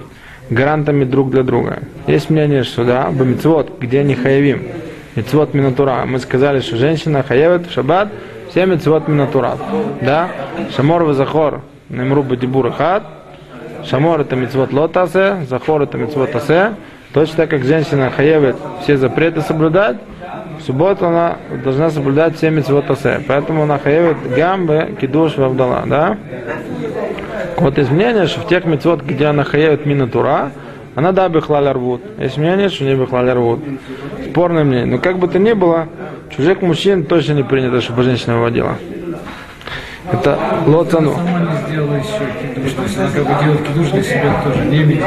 гарантами 0.49 1.05
друг 1.05 1.31
для 1.31 1.43
друга. 1.43 1.81
Есть 2.07 2.31
мнение, 2.31 2.62
что 2.62 2.85
да, 2.85 3.11
бамицвот, 3.11 3.78
где 3.78 4.02
не 4.02 4.14
хаявим, 4.14 4.62
мицвот 5.14 5.52
минатура. 5.52 6.05
Мы 6.07 6.21
сказали, 6.21 6.61
что 6.61 6.76
женщина 6.76 7.23
хаевит 7.23 7.67
в 7.67 7.73
шаббат 7.73 8.09
все 8.50 8.64
мицвот 8.64 9.09
минатура. 9.09 9.59
Да? 10.00 10.31
Шамор 10.75 11.05
вазахор, 11.05 11.61
немру 11.90 12.23
бадибур 12.23 12.73
хат, 12.73 13.05
Шамор 13.85 14.20
это 14.20 14.37
мицвод 14.37 14.73
лотасе, 14.73 15.47
захор 15.49 15.82
это 15.82 15.97
мицвод 15.99 16.35
асе. 16.35 16.75
Точно 17.12 17.37
так 17.37 17.50
как 17.50 17.64
женщина 17.64 18.11
хаевит 18.11 18.56
все 18.82 18.97
запреты 18.97 19.40
соблюдать, 19.40 19.97
в 20.58 20.62
субботу 20.62 21.06
она 21.06 21.37
должна 21.64 21.90
соблюдать 21.90 22.37
все 22.37 22.50
мицвод 22.50 22.90
асе. 22.90 23.20
Поэтому 23.26 23.62
она 23.62 23.78
хаевит 23.78 24.16
гамбе, 24.37 24.94
кидуш, 25.00 25.37
вавдала, 25.37 25.85
да? 25.87 26.16
Вот 27.56 27.78
есть 27.78 27.90
мнение, 27.90 28.26
что 28.26 28.40
в 28.40 28.49
тех 28.49 28.64
мицвод, 28.64 29.02
где 29.02 29.26
она 29.26 29.44
хаевит 29.44 29.87
минатура, 29.87 30.50
она 30.94 31.12
да 31.12 31.28
бихлаль 31.28 31.68
рвут. 31.68 32.02
Есть 32.18 32.37
мнение, 32.37 32.68
что 32.68 32.85
не 32.85 32.94
бихлаль 32.94 33.30
рвут. 33.30 33.61
Спорное 34.30 34.64
мнение. 34.64 34.87
Но 34.87 34.99
как 34.99 35.18
бы 35.18 35.28
то 35.28 35.38
ни 35.38 35.52
было, 35.52 35.87
чужих 36.37 36.61
мужчин 36.61 37.04
точно 37.04 37.35
не 37.35 37.42
принято, 37.42 37.80
чтобы 37.80 38.02
женщина 38.02 38.37
выводила. 38.37 38.76
Это 40.12 40.38
лоцану. 40.66 41.14
Сделала 41.78 41.94
еще 41.94 42.54
кидуш, 42.54 42.73
то 42.73 43.00
она 43.00 43.11
как 43.11 43.25
бы 43.25 43.44
делает 43.44 43.68
кидуш 43.68 43.90
для 43.90 44.02
себя 44.02 44.42
тоже, 44.42 44.64
не 44.64 44.82
имеет. 44.82 45.04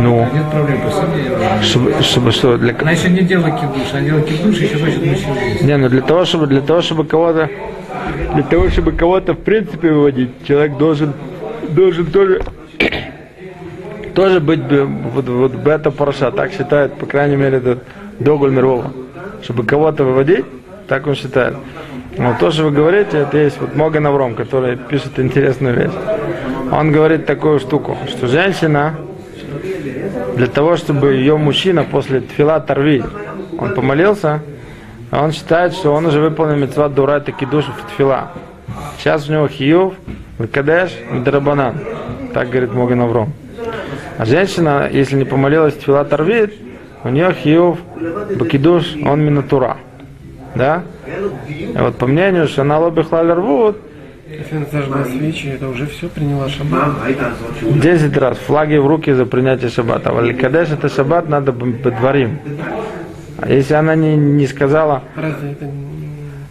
Ну, 0.00 0.28
Нет 0.34 0.50
проблем, 0.50 0.80
просто 0.82 1.06
не 1.06 1.62
чтобы, 1.62 2.02
чтобы 2.02 2.32
что, 2.32 2.58
для 2.58 2.74
Она 2.78 2.90
еще 2.90 3.08
не 3.08 3.20
делает 3.20 3.54
кидуш, 3.54 3.90
она 3.92 4.02
делает 4.02 4.26
кидуш, 4.26 4.56
еще 4.58 4.78
хочет 4.78 5.06
мужчину. 5.06 5.34
Не, 5.62 5.78
ну 5.78 5.88
для 5.88 6.02
того, 6.02 6.26
чтобы 6.26 6.46
для 6.46 6.60
того, 6.60 6.82
чтобы 6.82 7.06
кого-то 7.06 7.48
для 8.34 8.42
того, 8.42 8.68
чтобы 8.68 8.92
кого-то 8.92 9.32
в 9.32 9.38
принципе 9.38 9.92
выводить, 9.92 10.30
человек 10.46 10.76
должен 10.76 11.14
должен 11.70 12.04
тоже 12.04 12.42
тоже 14.14 14.40
быть 14.40 14.60
бы- 14.60 14.84
вот, 14.84 15.26
вот 15.26 15.52
бета 15.54 15.90
парша, 15.90 16.30
так 16.32 16.52
считает, 16.52 16.92
по 16.98 17.06
крайней 17.06 17.36
мере, 17.36 17.56
этот 17.56 17.82
Доголь 18.18 18.50
Мирова. 18.50 18.92
Чтобы 19.42 19.64
кого-то 19.64 20.04
выводить, 20.04 20.44
так 20.86 21.06
он 21.06 21.14
считает. 21.14 21.56
Но 22.16 22.36
то, 22.38 22.50
что 22.50 22.64
вы 22.64 22.70
говорите, 22.70 23.18
это 23.18 23.38
есть 23.38 23.60
вот 23.60 23.74
Моган 23.74 24.06
Авром, 24.06 24.34
который 24.34 24.76
пишет 24.76 25.18
интересную 25.18 25.74
вещь. 25.74 25.92
Он 26.70 26.92
говорит 26.92 27.26
такую 27.26 27.58
штуку, 27.58 27.96
что 28.08 28.26
женщина 28.26 28.94
для 30.36 30.46
того, 30.46 30.76
чтобы 30.76 31.14
ее 31.14 31.36
мужчина 31.36 31.84
после 31.84 32.20
тфила 32.20 32.60
торви, 32.60 33.02
он 33.58 33.74
помолился, 33.74 34.40
а 35.10 35.24
он 35.24 35.32
считает, 35.32 35.74
что 35.74 35.92
он 35.92 36.06
уже 36.06 36.20
выполнил 36.20 36.56
митцват 36.56 36.94
дурат 36.94 37.28
и 37.28 37.32
кидуш 37.32 37.66
в 37.66 37.90
тфила. 37.90 38.32
Сейчас 38.98 39.28
у 39.28 39.32
него 39.32 39.48
хиюв, 39.48 39.94
выкадеш, 40.38 40.92
дарабанан. 41.24 41.76
Так 42.32 42.48
говорит 42.48 42.72
Моган 42.72 43.02
Авром. 43.02 43.32
А 44.18 44.24
женщина, 44.24 44.88
если 44.90 45.16
не 45.16 45.24
помолилась 45.24 45.74
тфила 45.74 46.04
торвит, 46.04 46.54
у 47.04 47.08
нее 47.08 47.34
хиюв, 47.34 47.78
бакидуш, 48.36 48.96
он 49.04 49.24
минатура. 49.24 49.76
Да? 50.54 50.82
И 51.06 51.76
вот 51.76 51.96
по 51.96 52.06
мнению, 52.06 52.46
что 52.46 52.62
лоби 52.62 53.00
рвут, 53.00 53.76
Если 54.28 54.56
она 54.56 54.66
зажгла 54.70 55.04
свечи, 55.04 55.48
это 55.48 55.68
уже 55.68 55.86
все 55.86 56.08
приняла 56.08 56.48
шаббат. 56.48 56.90
10 57.60 58.16
раз 58.16 58.38
флаги 58.38 58.76
в 58.76 58.86
руки 58.86 59.12
за 59.12 59.26
принятие 59.26 59.70
шаббата. 59.70 60.10
А 60.10 60.12
Валикадеш 60.12 60.70
это 60.70 60.88
шаббат 60.88 61.28
надо 61.28 61.52
подворим. 61.52 62.38
А 63.38 63.50
если 63.50 63.74
она 63.74 63.96
не, 63.96 64.16
не 64.16 64.46
сказала, 64.46 65.02
это 65.16 65.70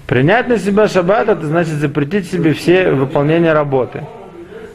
принять 0.05 0.49
на 0.49 0.57
себя 0.57 0.89
шаббат, 0.89 1.29
это 1.29 1.45
значит 1.47 1.75
запретить 1.75 2.29
себе 2.29 2.53
все 2.53 2.91
выполнения 2.91 3.53
работы. 3.53 4.03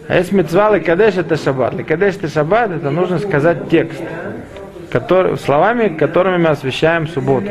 А 0.09 0.17
если 0.17 0.37
митцва 0.37 0.75
ликадеш 0.75 1.17
это 1.17 1.37
шаббат. 1.37 1.75
Ликадеш 1.75 2.17
это 2.17 2.29
шаббат, 2.29 2.71
это 2.71 2.91
нужно 2.91 3.19
сказать 3.19 3.69
текст. 3.69 4.01
Который, 4.91 5.37
словами, 5.37 5.89
которыми 5.89 6.39
мы 6.39 6.49
освещаем 6.51 7.09
субботу. 7.09 7.51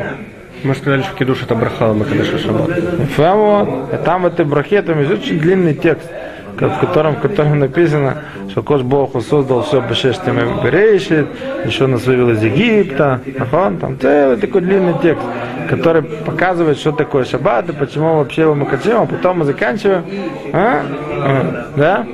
Мы 0.64 0.74
сказали, 0.74 1.02
что 1.02 1.14
кидуш 1.14 1.42
это 1.42 1.54
браха, 1.54 1.92
мы 1.92 2.04
шаббат. 2.24 2.70
Вот. 3.16 3.92
И 3.92 3.96
там 4.04 4.22
в 4.22 4.26
этой 4.26 4.44
брахе 4.44 4.82
там 4.82 4.98
есть 5.00 5.12
очень 5.12 5.38
длинный 5.38 5.74
текст, 5.74 6.08
в 6.54 6.80
котором, 6.80 7.16
в 7.16 7.20
котором 7.20 7.58
написано, 7.58 8.22
что 8.50 8.62
Кош 8.62 8.82
Бог 8.82 9.22
создал 9.22 9.62
все 9.62 9.80
бешештами 9.80 10.64
берешит, 10.64 11.28
еще 11.64 11.86
нас 11.86 12.06
вывел 12.06 12.30
из 12.30 12.42
Египта. 12.42 13.20
Ахон, 13.38 13.78
там 13.78 14.00
целый 14.00 14.36
такой 14.38 14.62
длинный 14.62 14.94
текст, 15.02 15.24
который 15.68 16.02
показывает, 16.02 16.78
что 16.78 16.92
такое 16.92 17.24
шаббат 17.24 17.68
и 17.68 17.72
почему 17.72 18.16
вообще 18.16 18.42
его 18.42 18.54
мы 18.54 18.66
хотим, 18.66 19.02
а 19.02 19.06
потом 19.06 19.40
мы 19.40 19.44
заканчиваем. 19.44 20.04
А? 20.52 20.82
А, 21.12 21.66
Да? 21.76 22.06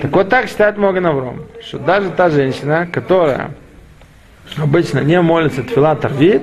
Так 0.00 0.10
вот 0.10 0.28
так 0.28 0.48
считает 0.48 0.78
Моган 0.78 1.06
Авром, 1.06 1.42
что 1.64 1.78
даже 1.78 2.10
та 2.10 2.30
женщина, 2.30 2.88
которая 2.90 3.50
обычно 4.56 5.00
не 5.00 5.20
молится 5.20 5.62
тфила 5.62 5.94
тарвит, 5.94 6.42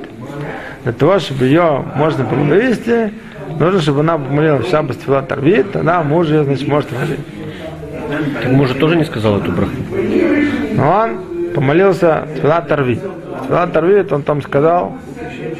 для 0.83 0.93
того, 0.93 1.19
чтобы 1.19 1.45
ее 1.45 1.83
можно 1.95 2.23
было 2.23 2.39
вывести, 2.39 3.13
нужно, 3.59 3.81
чтобы 3.81 3.99
она 4.01 4.17
помолилась 4.17 4.65
в 4.65 4.69
шаббат 4.69 4.97
тфила 4.99 5.21
тарвит, 5.21 5.71
тогда 5.71 6.01
муж 6.03 6.27
ее, 6.27 6.43
значит, 6.43 6.67
может 6.67 6.91
выводить. 6.91 7.19
Так 8.41 8.51
муж 8.51 8.71
тоже 8.71 8.95
не 8.95 9.03
сказал 9.03 9.39
эту 9.39 9.51
браху. 9.51 9.71
Но 10.73 10.91
он 10.91 11.53
помолился 11.53 12.27
тфила 12.35 12.61
тарвит. 12.61 13.01
Тфила 13.43 13.67
тарвит, 13.67 14.11
он 14.13 14.23
там 14.23 14.41
сказал, 14.41 14.93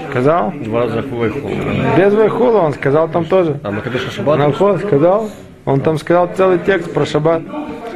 сказал, 0.10 0.54
Два 0.64 0.88
захвайху. 0.88 1.50
без 1.98 2.14
вайхула 2.14 2.60
он 2.60 2.74
сказал 2.74 3.10
там 3.10 3.26
тоже. 3.26 3.60
А 3.64 3.72
мы 3.72 3.82
когда 3.82 4.00
шаббат, 4.00 4.40
Налхот 4.40 4.80
сказал, 4.82 5.30
он 5.66 5.82
там 5.82 5.98
сказал 5.98 6.30
целый 6.36 6.60
текст 6.60 6.94
про 6.94 7.06
шаббат. 7.06 7.42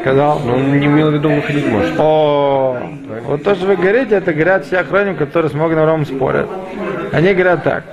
Сказал, 0.01 0.41
но 0.45 0.55
он 0.55 0.77
не 0.77 0.85
имел 0.85 1.11
в 1.11 1.13
виду 1.13 1.29
выходить 1.29 1.65
может. 1.65 1.93
О, 1.97 2.77
вот 3.25 3.41
то, 3.41 3.55
что 3.55 3.67
вы 3.67 3.77
говорите, 3.77 4.15
это 4.15 4.33
говорят 4.33 4.65
все 4.65 4.79
охранники, 4.79 5.19
которые 5.19 5.49
с 5.49 5.53
Моган 5.53 5.79
Авромом 5.79 6.05
спорят. 6.05 6.49
Они 7.13 7.31
говорят 7.33 7.63
так, 7.63 7.83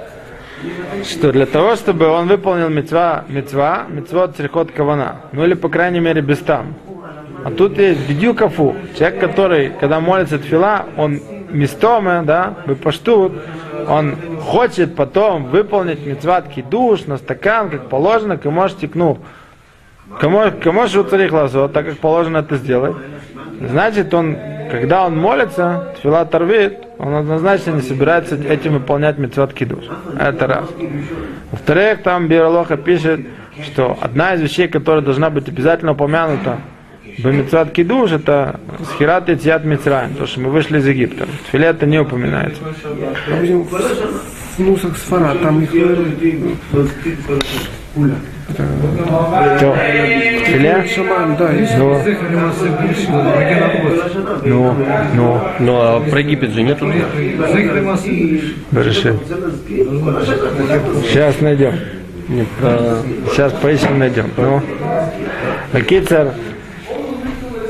что 1.04 1.30
для 1.30 1.44
того, 1.44 1.76
чтобы 1.76 2.06
он 2.06 2.26
выполнил 2.26 2.70
мецва, 2.70 3.24
мецва, 3.28 3.84
мецвот 3.88 4.36
црихот 4.36 4.72
кавана, 4.72 5.16
ну 5.32 5.44
или 5.44 5.52
по 5.52 5.68
крайней 5.68 6.00
мере 6.00 6.22
без 6.22 6.38
там. 6.38 6.74
А 7.44 7.50
тут 7.50 7.78
есть 7.78 8.08
бедюкафу, 8.08 8.74
человек, 8.98 9.20
который, 9.20 9.72
когда 9.78 10.00
молится 10.00 10.38
тфила, 10.38 10.86
он 10.96 11.20
местоме, 11.50 12.22
да, 12.22 12.54
выпаштут, 12.64 13.32
он 13.86 14.16
хочет 14.40 14.96
потом 14.96 15.44
выполнить 15.44 16.06
мецват 16.06 16.48
кидуш 16.48 17.04
на 17.04 17.18
стакан, 17.18 17.68
как 17.68 17.88
положено, 17.88 18.38
к 18.38 18.50
может 18.50 18.78
текнув. 18.78 19.18
Кому, 20.18 20.50
кому 20.62 20.86
же 20.86 21.04
так 21.04 21.86
как 21.86 21.98
положено 21.98 22.38
это 22.38 22.56
сделать. 22.56 22.96
Значит, 23.60 24.12
он, 24.14 24.36
когда 24.70 25.06
он 25.06 25.16
молится, 25.16 25.94
тфила 25.96 26.24
торвит, 26.24 26.78
он 26.98 27.14
однозначно 27.14 27.72
не 27.72 27.82
собирается 27.82 28.36
этим 28.36 28.74
выполнять 28.74 29.18
митцвот 29.18 29.52
кидуш. 29.52 29.84
Это 30.18 30.46
раз. 30.46 30.66
Во-вторых, 31.50 32.02
там 32.02 32.28
Биралоха 32.28 32.76
пишет, 32.76 33.20
что 33.64 33.98
одна 34.00 34.34
из 34.34 34.42
вещей, 34.42 34.68
которая 34.68 35.02
должна 35.02 35.30
быть 35.30 35.48
обязательно 35.48 35.92
упомянута 35.92 36.58
в 37.18 37.24
митцвот 37.26 37.72
кидуш, 37.72 38.12
это 38.12 38.60
схират 38.92 39.28
и 39.28 39.36
тият 39.36 39.64
мицраем, 39.64 40.14
то, 40.14 40.26
что 40.26 40.40
мы 40.40 40.50
вышли 40.50 40.78
из 40.78 40.86
Египта. 40.86 41.26
Тфиле 41.46 41.66
это 41.68 41.86
не 41.86 41.98
упоминается. 41.98 42.62
В, 44.58 45.38
там 45.42 45.62
их 45.62 45.72
Что? 48.52 49.72
В 49.72 50.44
Тфиле? 50.44 50.86
шаман, 50.94 51.36
да. 51.36 51.50
Ну, 51.78 51.94
Масе 51.94 52.68
Бушина, 52.80 53.22
Маген 53.22 53.60
ну, 54.44 54.74
ну, 55.14 55.40
Ну 55.60 55.76
а 55.76 56.00
про 56.00 56.20
Египет 56.20 56.50
же 56.50 56.62
нету. 56.62 56.86
Берешит. 58.70 59.16
Сейчас 61.06 61.40
найдем. 61.40 61.74
Не 62.28 62.44
про... 62.60 63.02
Сейчас 63.32 63.52
поищем, 63.54 63.98
найдем. 63.98 64.30
Ну, 64.36 64.62
Кицер, 65.82 66.32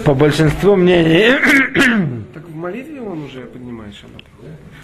по 0.05 0.15
большинству 0.15 0.77
мнений, 0.77 1.33
Так 2.35 2.45
в 2.47 2.55
молитве 2.55 3.01
он 3.01 3.25
уже 3.25 3.41
поднимает 3.41 3.95
шаббат. 3.95 4.23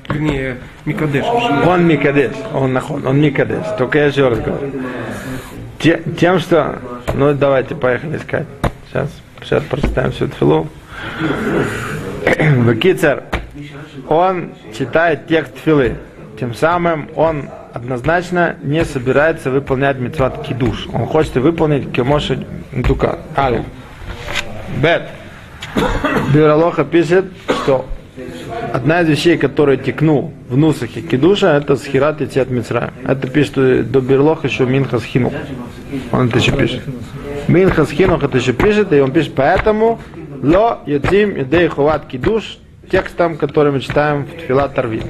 вернее, 0.08 0.58
Микадеш. 0.84 1.24
Он 1.66 1.86
Микадеш, 1.86 2.32
он 2.54 2.72
нахон, 2.72 3.06
он 3.06 3.20
Микадеш. 3.20 3.66
Только 3.78 3.98
я 3.98 4.06
еще 4.06 4.28
раз 4.28 4.38
говорю. 4.40 4.72
Те- 5.78 6.02
тем, 6.18 6.38
что... 6.38 6.78
Ну, 7.14 7.34
давайте, 7.34 7.74
поехали 7.74 8.16
искать. 8.16 8.46
Сейчас, 8.88 9.10
сейчас 9.42 9.62
прочитаем 9.64 10.12
всю 10.12 10.26
эту 10.26 10.36
филу. 10.36 10.68
Вакицер, 12.64 13.24
он 14.08 14.52
читает 14.76 15.26
текст 15.26 15.52
филы. 15.64 15.96
Тем 16.38 16.54
самым 16.54 17.08
он 17.14 17.48
однозначно 17.72 18.56
не 18.62 18.84
собирается 18.84 19.50
выполнять 19.50 19.98
митцват 19.98 20.42
кидуш. 20.46 20.88
Он 20.92 21.06
хочет 21.06 21.34
выполнить 21.36 21.92
кемоша 21.92 22.38
дука. 22.72 23.18
Алиф. 23.36 23.64
Бет. 24.82 25.02
Биралоха 26.32 26.84
пишет, 26.84 27.26
что 27.48 27.86
одна 28.72 29.02
из 29.02 29.08
вещей, 29.08 29.38
которую 29.38 29.78
текнул 29.78 30.32
в 30.48 30.56
Нусахе 30.56 31.00
Кедуша, 31.00 31.56
это 31.56 31.76
схират 31.76 32.20
и 32.20 32.40
от 32.40 32.50
Мицраем. 32.50 32.92
Это 33.06 33.28
пишет 33.28 33.90
до 33.90 34.00
Берлох 34.00 34.44
еще 34.44 34.66
Минхас 34.66 35.04
Хинух. 35.04 35.32
Он 36.12 36.28
это 36.28 36.38
еще 36.38 36.52
пишет. 36.52 36.82
Минхас 37.48 37.90
Хинух 37.90 38.22
это 38.22 38.38
еще 38.38 38.52
пишет, 38.52 38.92
и 38.92 39.00
он 39.00 39.12
пишет, 39.12 39.34
поэтому 39.34 39.98
ло 40.42 40.80
яцим 40.86 41.40
идей 41.40 41.68
хуват 41.68 42.06
кидуш, 42.06 42.58
текстом, 42.90 43.36
который 43.36 43.72
мы 43.72 43.80
читаем 43.80 44.24
в 44.24 44.42
Тфила 44.42 44.68
Тарви. 44.68 45.02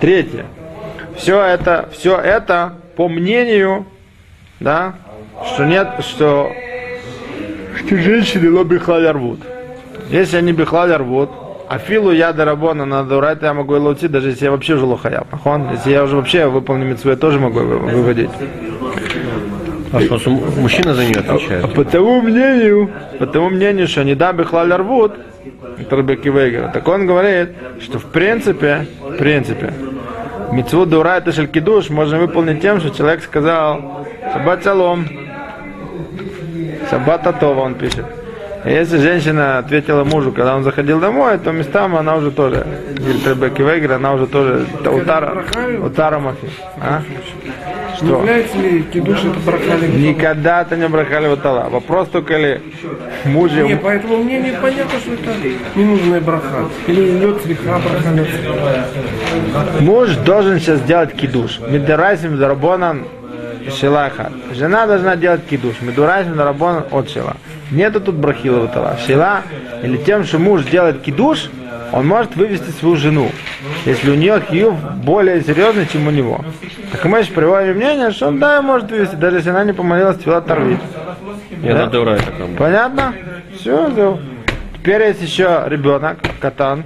Третье. 0.00 0.46
Все 1.16 1.40
это, 1.42 1.88
все 1.92 2.18
это 2.18 2.74
по 2.96 3.08
мнению, 3.08 3.86
да, 4.60 4.94
что 5.54 5.64
нет, 5.64 5.88
что, 6.00 6.52
что 7.78 7.96
женщины 7.96 8.50
лобихали 8.50 9.06
рвут. 9.06 9.40
Если 10.10 10.36
они 10.36 10.52
бихлали 10.52 10.92
рвут, 10.92 11.30
а 11.74 11.78
филу 11.78 12.12
я 12.12 12.32
дарабона 12.32 12.84
на 12.86 13.02
дурайт 13.02 13.42
я 13.42 13.52
могу 13.52 13.74
и 13.74 13.78
лоути, 13.78 14.06
даже 14.06 14.28
если 14.28 14.44
я 14.44 14.52
вообще 14.52 14.74
уже 14.74 14.84
лохаял. 14.84 15.26
Нахон? 15.32 15.70
Если 15.72 15.90
я 15.90 16.04
уже 16.04 16.14
вообще 16.14 16.46
выполню 16.46 16.86
митцву, 16.86 17.10
я 17.10 17.16
тоже 17.16 17.40
могу 17.40 17.58
вы- 17.60 17.78
выводить. 17.78 18.30
А 19.92 20.00
что, 20.00 20.30
мужчина 20.30 20.94
за 20.94 21.04
нее 21.04 21.16
отвечает? 21.16 21.74
По 21.74 21.84
тому 21.84 22.20
мнению, 22.20 22.90
по 23.18 23.26
тому 23.26 23.50
мнению, 23.50 23.88
что 23.88 24.04
не 24.04 24.14
да 24.14 24.32
бихлали 24.32 24.72
рвут, 24.74 25.14
так 26.72 26.88
он 26.88 27.06
говорит, 27.06 27.48
что 27.80 27.98
в 27.98 28.04
принципе, 28.04 28.86
в 29.00 29.16
принципе, 29.16 29.72
митцву 30.52 30.86
дурайт 30.86 31.26
и 31.26 31.32
шелькидуш 31.32 31.90
можно 31.90 32.18
выполнить 32.18 32.62
тем, 32.62 32.78
что 32.78 32.90
человек 32.90 33.22
сказал 33.24 34.06
шаббат 34.32 34.62
шалом, 34.62 35.08
шаббат 36.88 37.42
он 37.42 37.74
пишет. 37.74 38.04
И 38.64 38.70
если 38.70 38.96
женщина 38.98 39.58
ответила 39.58 40.04
мужу, 40.04 40.32
когда 40.32 40.56
он 40.56 40.62
заходил 40.64 40.98
домой, 40.98 41.38
то 41.38 41.52
местами 41.52 41.98
она 41.98 42.16
уже 42.16 42.30
тоже, 42.30 42.66
говорит 42.96 43.26
Ребекки 43.26 43.60
Вейгер, 43.60 43.92
она 43.92 44.14
уже 44.14 44.26
тоже 44.26 44.66
утара, 44.86 45.44
утара 45.82 46.18
мафи. 46.18 46.48
А? 46.80 47.02
Не 47.92 47.96
Что? 48.08 48.18
является 48.20 48.58
ли 48.58 48.82
кидуш 48.82 49.18
это 49.24 49.38
брахали? 49.44 49.86
Никогда 49.86 50.62
это 50.62 50.76
не 50.76 50.88
брахали 50.88 51.28
ватала. 51.28 51.68
Вопрос 51.68 52.08
только 52.08 52.36
ли 52.38 52.60
муж 53.26 53.52
Не, 53.52 53.72
и- 53.72 53.76
по 53.76 53.88
этому 53.88 54.16
мнению 54.24 54.54
понятно, 54.62 54.98
что 54.98 55.12
это 55.12 55.30
ненужная 55.76 56.20
браха. 56.22 56.68
Или 56.86 57.18
идет 57.18 57.42
слегка 57.42 57.78
браха. 57.78 58.26
Муж 59.80 60.10
должен 60.24 60.58
сейчас 60.58 60.80
делать 60.80 61.12
кидуш. 61.14 61.60
Медарайсим 61.68 62.36
зарабонан 62.38 63.04
шилаха. 63.70 64.32
Жена 64.52 64.86
должна 64.86 65.16
делать 65.16 65.46
кидуш. 65.48 65.80
Медурайсим 65.80 66.34
зарабонан 66.34 66.84
от 66.90 67.10
шила. 67.10 67.36
Нету 67.70 68.00
тут 68.00 68.16
брахила 68.16 68.60
ватала. 68.60 68.96
Шила 69.06 69.42
или 69.82 69.96
тем, 69.96 70.24
что 70.24 70.38
муж 70.38 70.64
делает 70.64 71.02
кидуш, 71.02 71.50
он 71.92 72.06
может 72.06 72.34
вывести 72.34 72.70
свою 72.70 72.96
жену, 72.96 73.30
если 73.84 74.10
у 74.10 74.14
нее 74.14 74.42
хиюв 74.50 74.74
более 75.04 75.42
серьезный, 75.42 75.86
чем 75.86 76.08
у 76.08 76.10
него. 76.10 76.44
Так 76.90 77.04
мы 77.04 77.22
приводим 77.22 77.76
мнение, 77.76 78.10
что 78.10 78.28
он 78.28 78.38
да, 78.38 78.60
может 78.62 78.90
вывести, 78.90 79.14
даже 79.14 79.36
если 79.36 79.50
она 79.50 79.64
не 79.64 79.72
помолилась, 79.72 80.16
твила 80.16 80.40
торви. 80.40 80.78
Я 81.62 81.86
таком. 81.86 82.56
Понятно? 82.56 83.14
Все, 83.58 84.18
Теперь 84.74 85.02
есть 85.02 85.22
еще 85.22 85.64
ребенок, 85.66 86.18
катан. 86.40 86.84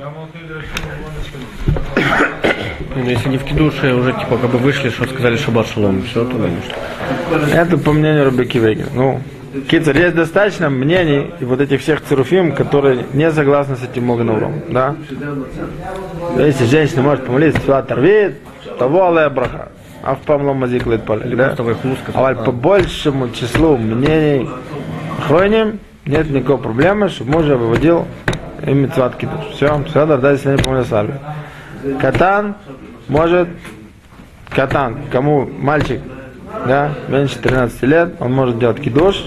Ну, 2.99 3.05
если 3.09 3.29
не 3.29 3.39
в 3.39 3.45
кидуше, 3.45 3.95
уже 3.95 4.13
типа 4.13 4.39
как 4.39 4.51
бы 4.51 4.59
вышли, 4.59 4.89
что 4.89 5.05
сказали 5.05 5.37
шаббат 5.37 5.69
шалом, 5.69 6.03
все, 6.03 6.25
то 6.25 6.37
конечно. 6.37 7.55
Это 7.55 7.79
по 7.79 7.93
мнению 7.93 8.25
Рубики 8.25 8.59
Вегер. 8.59 8.87
Ну, 8.93 9.21
Кицер, 9.69 9.97
есть 9.97 10.17
достаточно 10.17 10.69
мнений 10.69 11.31
и 11.39 11.45
вот 11.45 11.61
этих 11.61 11.81
всех 11.81 12.01
церуфим, 12.03 12.53
которые 12.53 13.07
не 13.13 13.31
согласны 13.31 13.77
с 13.77 13.85
этим 13.85 14.07
Могануром, 14.07 14.63
да? 14.69 14.97
Если 16.37 16.65
женщина 16.65 17.03
может 17.03 17.25
помолиться, 17.25 17.61
тфила 17.61 17.83
торвеет, 17.83 18.39
того 18.79 19.09
алея 19.09 19.31
браха. 19.31 19.69
А 20.03 20.15
в 20.15 20.19
памлом 20.21 20.59
мазиклает 20.59 21.05
поле, 21.05 21.37
да? 21.37 21.55
А 22.15 22.35
по 22.35 22.53
большему 22.53 23.31
числу 23.31 23.77
мнений 23.77 24.49
хроним 25.27 25.79
нет 26.05 26.31
никакой 26.31 26.59
проблемы, 26.59 27.09
чтобы 27.09 27.33
мужа 27.33 27.57
выводил 27.57 28.07
и 28.67 28.73
митцват 28.73 29.17
кидуш. 29.17 29.55
Все, 29.55 29.83
все, 29.85 30.05
да, 30.05 30.33
если 30.33 30.53
не 30.53 30.59
помню 30.59 30.85
сами. 30.85 31.15
Катан 32.01 32.55
может, 33.09 33.49
катан, 34.49 34.99
кому 35.11 35.47
мальчик, 35.47 36.01
да, 36.67 36.93
меньше 37.09 37.39
13 37.39 37.83
лет, 37.83 38.15
он 38.21 38.33
может 38.33 38.59
делать 38.59 38.81
кидуш 38.81 39.25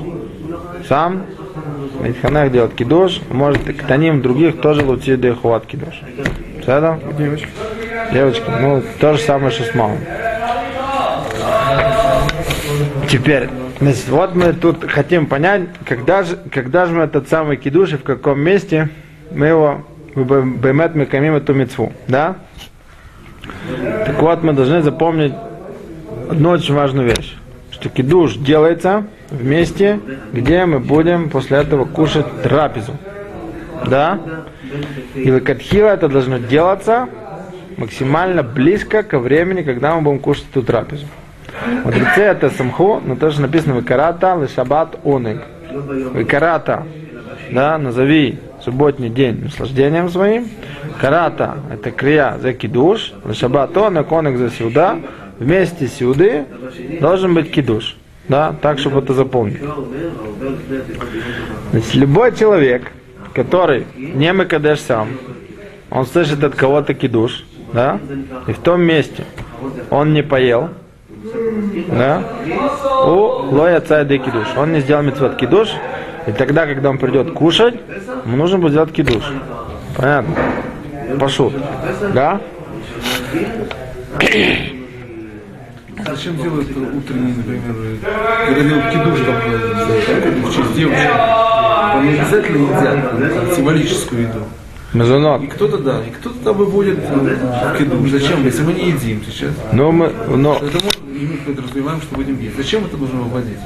сам, 0.87 1.23
Митханах 2.01 2.51
делает 2.51 2.73
кидуш, 2.73 3.21
может 3.29 3.67
и 3.69 3.73
катаним 3.73 4.21
других 4.21 4.59
тоже 4.59 4.83
лучше 4.83 5.17
дехуат 5.17 5.65
кидуш. 5.65 6.01
Все 6.61 6.71
это? 6.71 6.99
Девочка. 7.17 7.47
Девочки, 8.11 8.43
ну 8.59 8.83
то 8.99 9.13
же 9.13 9.19
самое, 9.19 9.51
что 9.51 9.63
с 9.63 9.75
мамой. 9.75 9.99
Теперь, 13.09 13.49
вот 14.09 14.35
мы 14.35 14.53
тут 14.53 14.89
хотим 14.89 15.27
понять, 15.27 15.63
когда 15.85 16.23
же, 16.23 16.37
когда 16.51 16.85
же 16.85 16.93
мы 16.93 17.03
этот 17.03 17.29
самый 17.29 17.57
кидуш 17.57 17.93
и 17.93 17.97
в 17.97 18.03
каком 18.03 18.39
месте 18.39 18.89
мы 19.31 19.47
его 19.47 19.85
бемет 20.15 20.95
мекамим 20.95 21.35
эту 21.35 21.53
мецву, 21.53 21.93
да? 22.07 22.35
Так 24.05 24.21
вот, 24.21 24.43
мы 24.43 24.53
должны 24.53 24.81
запомнить 24.81 25.33
одну 26.29 26.51
очень 26.51 26.73
важную 26.73 27.07
вещь, 27.07 27.35
что 27.71 27.89
кидуш 27.89 28.35
делается 28.35 29.05
в 29.29 29.43
месте, 29.43 29.99
где 30.33 30.65
мы 30.65 30.79
будем 30.79 31.29
после 31.29 31.57
этого 31.57 31.85
кушать 31.85 32.25
трапезу, 32.43 32.93
да? 33.85 34.19
И 35.15 35.31
лакатхила 35.31 35.87
это 35.87 36.07
должно 36.07 36.37
делаться 36.37 37.07
максимально 37.77 38.43
близко 38.43 39.03
ко 39.03 39.19
времени, 39.19 39.61
когда 39.63 39.95
мы 39.95 40.01
будем 40.01 40.19
кушать 40.19 40.45
эту 40.51 40.63
трапезу. 40.63 41.05
Мудрецы 41.83 42.21
это 42.21 42.49
самху, 42.49 43.01
но 43.03 43.15
тоже 43.15 43.41
написано 43.41 43.75
выкарата 43.75 44.37
лешабат 44.41 44.97
онег. 45.03 45.41
Выкарата, 46.13 46.85
да, 47.51 47.77
назови 47.77 48.39
субботний 48.63 49.09
день 49.09 49.43
наслаждением 49.43 50.09
своим. 50.09 50.49
Карата– 50.99 51.57
это 51.71 51.91
крия 51.91 52.37
за 52.41 52.53
кидуш, 52.53 53.13
лешабат 53.25 53.75
онег, 53.77 54.11
онег 54.11 54.37
за 54.37 54.49
сюда. 54.49 54.99
Вместе 55.39 55.87
сюды 55.87 56.45
должен 56.99 57.33
быть 57.33 57.51
кидуш. 57.51 57.95
Да, 58.27 58.55
так, 58.61 58.79
чтобы 58.79 58.99
это 58.99 59.13
запомнить. 59.13 59.59
Значит, 61.71 61.95
любой 61.95 62.35
человек, 62.35 62.91
который 63.33 63.85
не 63.97 64.31
мыкадеш 64.31 64.79
сам, 64.79 65.09
он 65.89 66.05
слышит 66.05 66.43
от 66.43 66.55
кого-то 66.55 66.93
кидуш, 66.93 67.43
да, 67.73 67.99
и 68.47 68.53
в 68.53 68.59
том 68.59 68.81
месте 68.83 69.25
он 69.89 70.13
не 70.13 70.21
поел, 70.21 70.69
да, 71.87 72.23
у 73.05 73.53
лоя 73.53 73.81
цайда 73.81 74.17
кидуш. 74.17 74.47
Он 74.55 74.71
не 74.71 74.79
сделал 74.81 75.03
митцвот 75.03 75.35
кидуш, 75.35 75.69
и 76.27 76.31
тогда, 76.31 76.65
когда 76.65 76.89
он 76.89 76.97
придет 76.97 77.31
кушать, 77.33 77.75
ему 78.25 78.37
нужно 78.37 78.57
будет 78.57 78.71
сделать 78.71 78.91
кидуш. 78.91 79.23
Понятно? 79.95 80.35
Пошут. 81.19 81.53
Да? 82.13 82.41
Зачем 86.05 86.37
делают 86.37 86.69
утренний, 86.69 87.33
например, 87.33 87.75
делают 88.49 88.85
кидуш 88.91 89.19
там, 89.25 89.35
э, 89.45 90.41
в 90.43 90.55
честь 90.55 90.73
девушки? 90.75 91.07
Там 91.07 92.09
обязательно 92.09 92.57
едят 92.57 93.55
символическую 93.55 94.21
еду. 94.23 94.39
Мезонот. 94.93 95.43
И 95.43 95.47
кто-то, 95.47 95.77
да, 95.77 96.01
и 96.05 96.09
кто-то 96.09 96.35
там 96.43 96.57
выводит 96.57 96.99
э, 96.99 97.75
кидуш. 97.77 98.09
Зачем, 98.09 98.43
если 98.43 98.63
мы 98.63 98.73
не 98.73 98.89
едим 98.89 99.23
сейчас? 99.23 99.51
Но 99.71 99.91
мы, 99.91 100.11
но, 100.27 100.55
Это 100.55 100.77
мы 100.83 100.91
мы 101.25 101.37
подразумеваем, 101.37 102.01
что 102.01 102.15
будем 102.15 102.39
есть. 102.39 102.57
Зачем 102.57 102.85
это 102.85 102.97
нужно 102.97 103.21
выводить? 103.21 103.57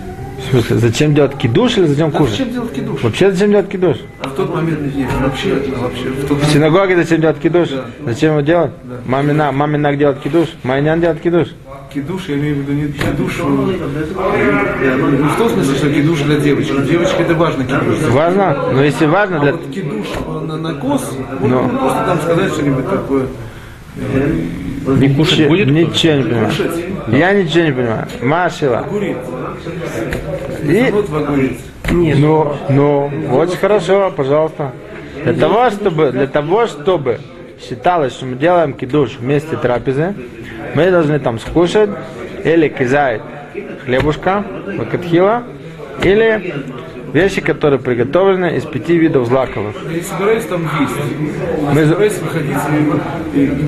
В 0.46 0.50
смысле, 0.52 0.78
зачем 0.78 1.14
делать 1.14 1.36
кидуш 1.38 1.78
или 1.78 1.86
зачем 1.88 2.12
Да 2.12 2.18
кушать? 2.18 2.38
зачем 2.38 2.54
делать 2.54 2.74
кидуш? 2.74 3.04
Вообще 3.04 3.32
зачем 3.32 3.52
делать 3.52 3.70
кидуш? 3.70 3.98
А 4.22 4.28
в 4.30 4.34
тот 4.34 4.54
момент 4.56 4.96
нет, 4.96 5.10
вообще, 5.22 5.58
а 5.78 5.82
вообще, 5.82 6.10
в 6.10 6.28
тот 6.28 6.38
В 6.40 6.46
синагоге 6.52 6.96
зачем 6.96 7.22
делать 7.22 7.40
кидуш? 7.40 7.70
Зачем 8.06 8.32
его 8.32 8.42
делать? 8.42 8.72
Мамина, 9.06 9.52
мамина 9.52 9.96
делать 9.96 10.20
кидуш? 10.22 10.50
Майнян 10.64 11.00
делать 11.02 11.22
кидуш? 11.22 11.48
Кидуш, 11.94 12.28
я 12.28 12.36
имею 12.36 12.56
в 12.56 12.60
виду 12.60 12.74
не 12.74 12.88
кидуш, 12.92 13.40
э, 13.40 14.96
не 15.22 15.28
в 15.30 15.36
том 15.38 15.50
смысле, 15.50 15.76
что 15.78 15.90
кидуш 15.94 16.20
для 16.22 16.40
девочки. 16.40 16.74
Девочке 16.90 17.24
это 17.24 17.34
важно 17.36 17.64
кидуш. 17.64 18.00
Важно? 18.12 18.58
Но 18.74 18.84
если 18.84 19.06
важно 19.06 19.38
А 19.38 19.40
для... 19.42 19.52
вот 19.54 19.62
кидуш 19.74 20.08
на, 20.48 20.58
на 20.58 20.74
кос, 20.74 21.18
Ну. 21.42 21.70
просто 21.70 22.04
там 22.06 22.20
сказать 22.22 22.52
что-нибудь 22.54 22.90
такое. 22.90 23.28
Не 23.96 25.16
кушать 25.16 25.38
Че- 25.38 25.48
будет? 25.48 25.68
Ничего 25.68 26.14
не 26.14 26.24
понимаю. 26.24 26.52
Я 27.08 27.34
ничего 27.34 27.64
не 27.64 27.72
понимаю. 27.72 28.08
Машила. 28.22 28.86
И, 30.64 30.80
огурец. 30.88 31.54
ну, 31.92 32.54
ну, 32.70 33.12
очень 33.32 33.58
хорошо, 33.58 34.12
пожалуйста. 34.16 34.72
Для 35.24 35.34
того, 35.34 35.70
чтобы, 35.70 36.12
для 36.12 36.28
того, 36.28 36.68
чтобы 36.68 37.20
считалось, 37.68 38.14
что 38.14 38.26
мы 38.26 38.36
делаем 38.36 38.74
кидуш 38.74 39.18
вместе 39.18 39.56
трапезы, 39.58 40.14
мы 40.76 40.92
должны 40.92 41.20
там 41.20 41.40
скушать 41.40 41.90
или 42.44 42.68
кизай 42.68 43.22
хлебушка, 43.86 44.44
вакатхила, 44.78 45.44
или 46.04 46.54
вещи, 47.16 47.40
которые 47.40 47.80
приготовлены 47.80 48.58
из 48.58 48.66
пяти 48.66 48.98
видов 48.98 49.28
злаковых. 49.28 49.74
Я 49.90 49.96
не 49.96 50.02
собираюсь 50.02 50.44
там 50.46 50.64
есть. 50.82 51.74
Мы 51.74 51.86
собираюсь 51.86 52.20
выходить 52.20 52.58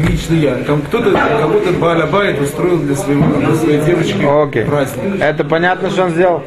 лично 0.10 0.36
я. 0.36 0.56
Там 0.66 0.82
кто-то, 0.82 1.12
кого-то 1.12 1.72
Балабайт 1.72 2.42
устроил 2.42 2.78
для, 2.80 2.96
своего, 2.96 3.40
для 3.40 3.56
своей 3.56 3.82
девочки 3.84 4.26
Окей. 4.28 4.66
праздник. 4.66 5.22
Это 5.22 5.46
понятно, 5.46 5.90
что 5.90 6.04
он 6.04 6.10
сделал? 6.12 6.44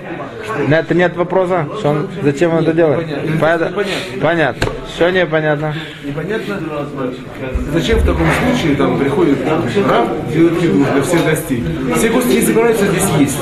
На 0.69 0.81
это 0.81 0.95
нет 0.95 1.17
вопроса? 1.17 1.67
Что 1.79 1.91
он, 1.91 2.09
зачем 2.23 2.55
он 2.55 2.63
это 2.63 2.73
делает? 2.73 3.07
Понятно. 3.41 3.71
Понятно. 3.71 4.21
Понятно. 4.21 4.73
Что 4.95 5.11
непонятно? 5.11 5.75
Непонятно, 6.05 6.61
зачем 7.73 7.99
в 7.99 8.05
таком 8.05 8.27
случае 8.33 8.77
там 8.77 8.99
приходит 8.99 9.39
раб 9.89 10.07
делать 10.33 10.63
еду 10.63 10.85
для 10.93 11.03
всех 11.03 11.25
гостей. 11.25 11.65
Все 11.97 12.09
гости 12.09 12.33
не 12.35 12.43
собираются 12.43 12.87
здесь 12.87 13.09
есть. 13.19 13.39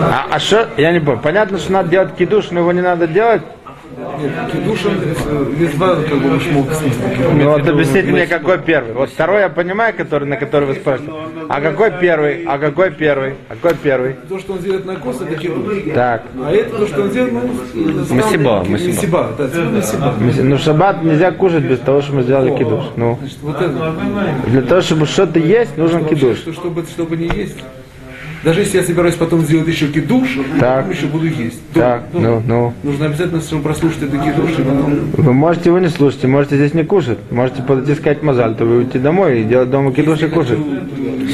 А, 0.00 0.26
а 0.30 0.38
что? 0.38 0.68
Я 0.76 0.92
не 0.92 1.00
понял. 1.00 1.20
Понятно, 1.20 1.58
что 1.58 1.72
надо 1.72 1.88
делать 1.88 2.14
кидуш, 2.16 2.50
но 2.50 2.60
его 2.60 2.72
не 2.72 2.80
надо 2.80 3.06
делать? 3.06 3.42
Нет, 4.20 4.32
кидушин, 4.52 4.92
э, 5.00 6.04
как 6.08 6.18
бы, 6.22 6.40
шмок 6.40 6.66
Ну 7.34 7.50
вот 7.50 7.68
объясните 7.68 8.10
мне, 8.10 8.26
какой 8.26 8.58
первый. 8.58 8.92
Вот 8.94 9.10
второй 9.10 9.40
я 9.40 9.48
понимаю, 9.48 9.94
который, 9.94 10.28
на 10.28 10.36
который 10.36 10.68
вы 10.68 10.74
спрашиваете. 10.74 11.12
А 11.48 11.60
какой 11.60 11.90
первый? 11.92 12.44
А 12.44 12.58
какой 12.58 12.90
первый? 12.90 13.34
А 13.48 13.54
какой 13.54 13.74
первый? 13.74 14.16
То, 14.28 14.38
что 14.38 14.54
он 14.54 14.58
делает 14.60 14.84
на 14.86 14.96
кос, 14.96 15.20
это 15.20 15.34
кидуш. 15.36 15.94
Так. 15.94 16.22
А 16.42 16.52
это 16.52 16.78
то, 16.78 16.86
что 16.86 17.02
он 17.02 17.10
делает, 17.10 17.32
ну, 17.34 18.14
Масиба, 18.14 18.64
масиба. 18.68 19.30
Ну 20.42 20.56
в 20.56 20.60
шаббат 20.60 21.02
нельзя 21.02 21.32
кушать 21.32 21.64
без 21.64 21.78
того, 21.80 22.02
что 22.02 22.14
мы 22.14 22.22
сделали 22.22 22.56
кидуш. 22.56 22.84
Ну, 22.96 23.18
для 24.46 24.62
того, 24.62 24.80
чтобы 24.80 25.06
что-то 25.06 25.38
есть, 25.38 25.76
нужен 25.76 26.04
кидуш. 26.04 26.38
Что, 26.38 26.52
чтобы, 26.52 26.84
чтобы 26.84 27.16
не 27.16 27.28
есть. 27.28 27.58
Даже 28.44 28.60
если 28.60 28.76
я 28.78 28.84
собираюсь 28.84 29.14
потом 29.14 29.40
сделать 29.40 29.66
еще 29.68 29.86
кидуш, 29.88 30.38
Так. 30.60 30.86
я 30.86 30.92
еще 30.92 31.06
буду 31.06 31.26
есть. 31.26 31.60
Так, 31.72 32.04
ну, 32.12 32.42
ну. 32.46 32.74
Нужно 32.82 33.06
обязательно, 33.06 33.40
прослушать 33.62 34.02
это 34.02 34.18
кидуш, 34.18 34.50
и 34.58 34.62
потом... 34.62 34.98
Вы 35.16 35.32
можете 35.32 35.70
его 35.70 35.78
не 35.78 35.88
слушать, 35.88 36.24
можете 36.24 36.56
здесь 36.56 36.74
не 36.74 36.84
кушать. 36.84 37.18
Можете 37.30 37.62
подойти 37.62 37.94
сказать 37.94 38.22
мазаль, 38.22 38.54
то 38.54 38.64
вы 38.66 38.78
уйти 38.78 38.98
домой 38.98 39.40
и 39.40 39.44
делать 39.44 39.70
дома 39.70 39.92
кидуш 39.92 40.22
и 40.22 40.28
кушать. 40.28 40.58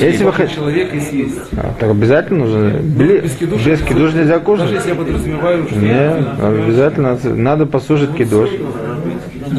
Если 0.01 0.23
вы 0.25 0.33
хотите... 0.33 0.57
Человек 0.57 0.94
и 0.94 1.01
съесть. 1.01 1.38
А, 1.57 1.75
так 1.79 1.90
обязательно 1.90 2.44
нужно. 2.44 2.79
Бли- 2.79 3.23
Без 3.23 3.33
кидуша 3.33 3.70
Без 3.70 3.81
кидуш 3.81 4.12
нельзя 4.14 4.35
Даже 4.35 4.44
кушать. 4.44 4.70
если 4.73 4.88
я 4.90 4.94
подразумеваю, 4.94 5.66
что... 5.68 5.79
Не, 5.79 6.44
обязательно 6.46 7.11
надо, 7.11 7.35
надо 7.35 7.66
послушать 7.66 8.14
кидуш. 8.14 8.51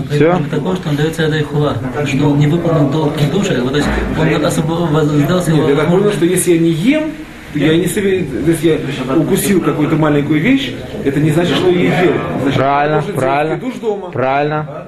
Все? 0.09 0.39
Такого, 0.49 0.75
что 0.77 0.89
он 0.89 0.95
дается 0.95 1.23
этой 1.23 1.43
хула, 1.43 1.75
что 2.05 2.29
он 2.29 2.39
не 2.39 2.47
выполнил 2.47 2.89
долг 2.89 3.13
душа, 3.33 3.55
то 3.55 3.75
есть 3.75 3.87
он 4.17 4.45
особо 4.45 4.71
воздался 4.89 5.51
Нет, 5.51 5.67
я 5.67 5.75
так 5.75 5.89
понял, 5.89 6.11
что 6.11 6.25
если 6.25 6.53
я 6.53 6.59
не 6.59 6.69
ем, 6.69 7.03
то 7.03 7.07
я 7.55 7.77
не 7.77 7.85
себе, 7.87 8.23
то 8.23 8.51
есть 8.51 8.63
я 8.63 8.77
укусил 9.17 9.61
какую-то 9.61 9.95
маленькую 9.95 10.39
вещь, 10.41 10.73
это 11.03 11.19
не 11.19 11.31
значит, 11.31 11.55
что 11.55 11.69
я 11.69 12.01
ел. 12.01 12.13
Значит, 12.41 12.55
Правильно, 12.57 13.03
правильно. 13.15 13.59
дома. 13.81 14.11
Правильно. 14.11 14.85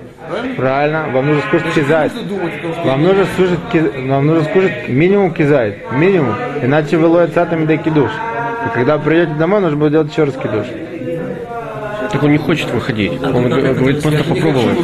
Правильно. 0.55 1.05
Вам 1.13 1.27
нужно 1.27 1.41
скушать 1.43 1.73
кизайт. 1.73 2.11
Вам 2.85 3.03
нужно 3.03 3.25
слушать, 3.35 3.59
ки- 3.71 4.07
вам 4.07 4.27
нужно 4.27 4.43
скушать 4.45 4.87
минимум 4.87 5.33
кизайт. 5.33 5.77
Минимум. 5.91 6.35
Иначе 6.61 6.97
вы 6.97 7.07
ловите 7.07 7.33
сатами 7.33 7.65
до 7.65 7.77
кидуш. 7.77 8.09
И 8.65 8.73
когда 8.73 8.97
придете 8.97 9.33
домой, 9.33 9.59
нужно 9.59 9.77
будет 9.77 9.91
делать 9.91 10.11
еще 10.11 10.23
раз 10.23 10.33
кидуш. 10.35 10.65
Так 12.11 12.23
он 12.23 12.31
не 12.31 12.37
хочет 12.37 12.71
выходить. 12.71 13.21
Он 13.21 13.49
г- 13.49 13.73
говорит, 13.73 14.01
просто 14.01 14.23
попробовать. 14.23 14.77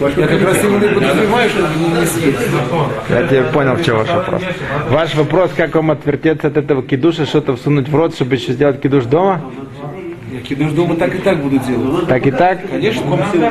Я 0.00 0.26
как 0.26 0.42
раз 0.42 0.64
именно 0.64 0.88
подразумеваю, 0.94 1.48
что 1.48 1.62
не, 1.78 2.00
не 2.00 2.06
съесть. 2.06 2.38
Я 3.08 3.26
тебе 3.26 3.42
понял, 3.44 3.74
в 3.76 3.84
чем 3.84 3.96
ваш 3.98 4.08
вопрос. 4.08 4.42
Ваш 4.90 5.14
вопрос, 5.14 5.50
как 5.56 5.74
вам 5.74 5.90
отвертеться 5.90 6.48
от 6.48 6.56
этого 6.56 6.82
кидуша, 6.82 7.24
что-то 7.24 7.56
всунуть 7.56 7.88
в 7.88 7.94
рот, 7.94 8.14
чтобы 8.14 8.34
еще 8.34 8.52
сделать 8.52 8.80
кидуш 8.80 9.04
дома? 9.04 9.40
Я 10.30 10.40
кидуш 10.42 10.72
дома 10.72 10.96
так 10.96 11.14
и 11.14 11.18
так 11.18 11.38
буду 11.38 11.58
делать. 11.58 12.08
Так 12.08 12.26
и 12.26 12.30
так? 12.30 12.58
Конечно, 12.68 13.02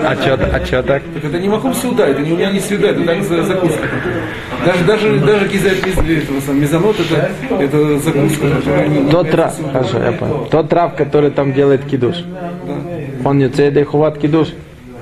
А 0.03 0.15
что 0.15 0.33
а 0.35 0.59
чё 0.59 0.83
так? 0.83 1.01
Так 1.15 1.23
это 1.23 1.39
не 1.39 1.49
маком 1.49 1.73
сюда, 1.73 2.07
это 2.07 2.21
не 2.21 2.31
у 2.31 2.35
меня 2.35 2.51
не 2.51 2.59
сюда, 2.59 2.89
это 2.89 3.03
так 3.03 3.23
за 3.23 3.43
закуска. 3.43 3.87
Даже 4.63 4.83
даже 4.83 5.19
даже 5.19 5.49
кизайт 5.49 5.87
из 5.87 5.97
этого 5.97 6.53
мезонот 6.53 6.95
это 6.99 7.31
это 7.59 7.97
закуска. 7.99 8.47
Тот 9.09 9.31
трав, 9.31 9.55
хорошо, 9.71 9.97
я 10.03 10.11
понял. 10.11 10.47
Тот 10.51 10.69
трав, 10.69 10.95
который 10.95 11.31
там 11.31 11.53
делает 11.53 11.85
кидуш. 11.85 12.17
Он 13.23 13.39
не 13.39 13.49
цейдей 13.49 13.83
хуват 13.83 14.19
кидуш. 14.19 14.49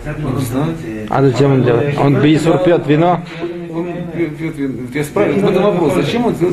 Не 0.06 0.46
знаю. 0.46 0.76
А 1.16 1.22
зачем 1.22 1.52
он 1.54 1.64
делает? 1.64 1.96
Он 2.00 2.20
бисур 2.20 2.58
пьет 2.58 2.88
вино. 2.88 3.12
Он 3.12 3.20
пьет- 3.22 3.68
пьет 3.68 3.84
вино. 3.86 4.03
Я 4.94 5.04
спрашиваю, 5.04 5.46
в 5.46 5.50
этом 5.50 5.64
вопрос, 5.64 5.94
зачем 5.96 6.26
он 6.26 6.36
там? 6.36 6.52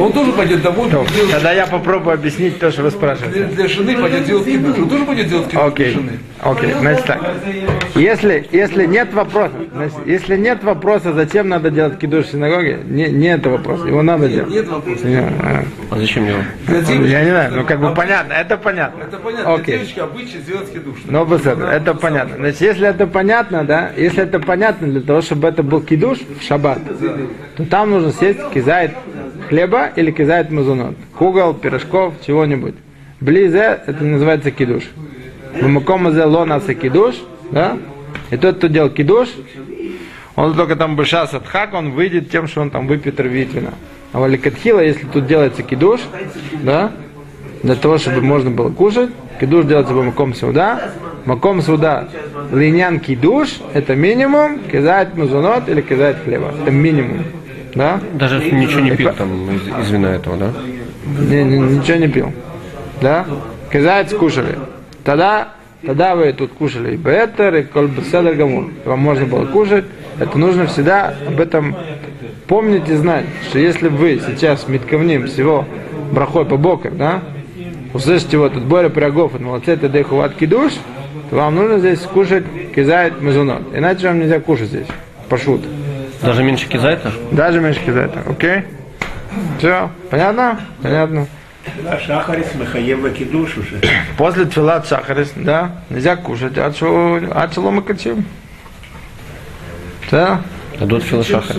Он 0.00 0.12
тоже 0.12 0.32
пойдет 0.32 0.62
домой, 0.62 0.88
будет 0.88 1.12
делать 1.12 1.30
Тогда 1.30 1.52
я 1.52 1.66
попробую 1.66 2.14
объяснить 2.14 2.58
то, 2.58 2.70
что 2.70 2.82
вы 2.82 2.90
спрашиваете. 2.90 3.44
для, 3.44 3.48
для 3.48 3.68
жены 3.68 3.96
пойдет 3.96 4.24
делать 4.24 4.44
кидуш. 4.44 4.78
Он 4.78 4.88
тоже 4.88 5.04
пойдет 5.04 5.28
делать 5.28 5.46
кидуш 5.48 5.60
для 5.62 5.66
Окей, 5.66 5.90
жены. 5.92 6.12
окей, 6.40 6.72
значит 6.80 7.04
так. 7.06 7.20
Если, 7.94 8.48
если 8.50 8.86
нет 8.86 9.12
вопроса, 9.14 9.52
значит, 9.72 9.98
если 10.06 10.36
нет 10.36 10.64
вопроса, 10.64 11.12
зачем 11.12 11.48
надо 11.48 11.70
делать 11.70 11.98
кидуш 11.98 12.26
в 12.26 12.30
синагоге, 12.32 12.80
не, 12.84 13.08
не 13.10 13.28
это 13.28 13.50
вопрос, 13.50 13.84
его 13.86 14.02
надо 14.02 14.28
делать. 14.28 14.50
Нет 14.50 14.68
вопроса. 14.68 15.06
Не, 15.06 15.16
а, 15.18 15.64
А 15.90 15.98
зачем 15.98 16.26
его? 16.26 16.38
Я 17.06 17.22
не 17.24 17.30
знаю, 17.30 17.52
ну 17.54 17.64
как 17.64 17.80
бы 17.80 17.94
понятно, 17.94 18.32
это 18.32 18.56
понятно. 18.56 19.04
это 19.04 19.16
понятно, 19.18 19.44
для 19.44 19.54
Окей. 19.54 19.74
девочки 19.78 20.00
обычно 20.00 20.40
сделать 20.40 20.72
кидуш. 20.72 20.96
Ну, 21.04 21.24
без 21.24 21.40
этого, 21.40 21.70
это 21.70 21.94
понятно. 21.94 22.36
Значит, 22.36 22.60
если 22.60 22.88
это 22.88 23.06
понятно, 23.06 23.64
да, 23.64 23.90
если 23.96 24.24
это 24.24 24.40
понятно 24.40 24.79
для 24.80 25.00
того, 25.00 25.20
чтобы 25.20 25.48
это 25.48 25.62
был 25.62 25.80
кидуш 25.80 26.18
в 26.38 26.42
шаббат, 26.42 26.78
то 27.56 27.64
там 27.64 27.90
нужно 27.90 28.12
съесть 28.12 28.40
кизайт 28.52 28.92
хлеба 29.48 29.86
или 29.96 30.10
кизайт 30.10 30.50
мазунот. 30.50 30.94
Кугол, 31.16 31.54
пирожков, 31.54 32.14
чего-нибудь. 32.26 32.74
Близе, 33.20 33.80
это 33.86 34.04
называется 34.04 34.50
кидуш. 34.50 34.84
В 35.60 35.66
макомазе 35.66 36.24
лонаса 36.24 36.74
кидуш, 36.74 37.16
да, 37.50 37.76
и 38.30 38.36
тот, 38.36 38.56
кто 38.56 38.68
делал 38.68 38.90
кидуш, 38.90 39.28
он 40.36 40.54
только 40.54 40.76
там 40.76 40.96
быша 40.96 41.26
садхак, 41.26 41.74
он 41.74 41.90
выйдет 41.90 42.30
тем, 42.30 42.46
что 42.46 42.62
он 42.62 42.70
там 42.70 42.86
выпьет 42.86 43.20
рвит 43.20 43.52
вина. 43.52 43.72
А 44.12 44.20
валикатхила, 44.20 44.80
если 44.80 45.06
тут 45.06 45.26
делается 45.26 45.62
кидуш, 45.62 46.00
да, 46.62 46.92
для 47.62 47.74
того, 47.74 47.98
чтобы 47.98 48.22
можно 48.22 48.50
было 48.50 48.70
кушать, 48.70 49.10
кидуш 49.38 49.66
делается 49.66 49.92
по 49.92 50.02
маком 50.02 50.34
суда, 50.34 50.92
маком 51.26 51.62
суда 51.62 52.08
линян 52.52 53.00
кидуш, 53.00 53.60
это 53.74 53.94
минимум, 53.94 54.60
кизать 54.70 55.14
музунот 55.16 55.68
или 55.68 55.80
кизать 55.80 56.22
хлеба, 56.24 56.52
это 56.62 56.70
минимум, 56.70 57.24
да, 57.74 58.00
Даже 58.14 58.36
если 58.36 58.54
ничего 58.54 58.80
не 58.80 58.92
пил 58.96 59.12
там 59.12 59.50
из, 59.54 59.86
из 59.86 59.90
вина 59.90 60.08
этого, 60.14 60.36
да? 60.36 60.52
не, 61.28 61.44
не- 61.44 61.58
ничего 61.78 61.98
не 61.98 62.08
пил, 62.08 62.32
да, 63.00 63.26
кизать 63.72 64.10
скушали, 64.10 64.58
тогда, 65.04 65.48
тогда 65.84 66.14
вы 66.16 66.32
тут 66.32 66.52
кушали 66.52 66.94
и 66.94 66.96
бетер, 66.96 67.54
и 67.56 67.62
колбаседер 67.62 68.34
гамур, 68.34 68.70
вам 68.84 68.98
можно 69.00 69.26
было 69.26 69.46
кушать, 69.46 69.84
это 70.18 70.38
нужно 70.38 70.66
всегда 70.66 71.14
об 71.26 71.40
этом 71.40 71.76
помнить 72.46 72.88
и 72.88 72.94
знать, 72.94 73.24
что 73.48 73.58
если 73.58 73.88
вы 73.88 74.20
сейчас 74.26 74.66
митковним 74.68 75.26
всего 75.28 75.64
брахой 76.12 76.44
по 76.44 76.56
бокам, 76.56 76.98
да, 76.98 77.20
услышите 77.94 78.36
вот 78.38 78.52
этот 78.52 78.64
Боря 78.64 78.88
Пирогов, 78.88 79.34
от 79.34 79.40
молодцета 79.40 79.88
дехуват 79.88 80.34
кидуш, 80.34 80.72
то 81.30 81.36
вам 81.36 81.54
нужно 81.54 81.78
здесь 81.78 82.00
кушать 82.00 82.44
кизайт 82.74 83.20
мезунот. 83.20 83.62
Иначе 83.74 84.08
вам 84.08 84.20
нельзя 84.20 84.40
кушать 84.40 84.68
здесь. 84.68 84.86
Пошут. 85.28 85.62
Даже 86.22 86.42
меньше 86.42 86.68
кизайта? 86.68 87.12
Даже 87.32 87.60
меньше 87.60 87.80
кизайта. 87.84 88.22
Окей? 88.26 88.64
Все, 89.58 89.90
понятно? 90.10 90.60
Понятно. 90.82 91.26
Шахарис 92.06 92.54
Махаева 92.54 93.10
Кидуш 93.10 93.56
уже. 93.58 93.80
После 94.18 94.44
тфилат 94.44 94.86
шахарис, 94.88 95.32
да, 95.36 95.82
нельзя 95.90 96.16
кушать, 96.16 96.56
а 96.56 96.72
что, 96.72 97.20
а 97.30 97.48
чего 97.48 97.80
качим? 97.82 98.24
Да? 100.10 100.40
А 100.80 100.86
до 100.86 100.98
филошаха. 100.98 101.54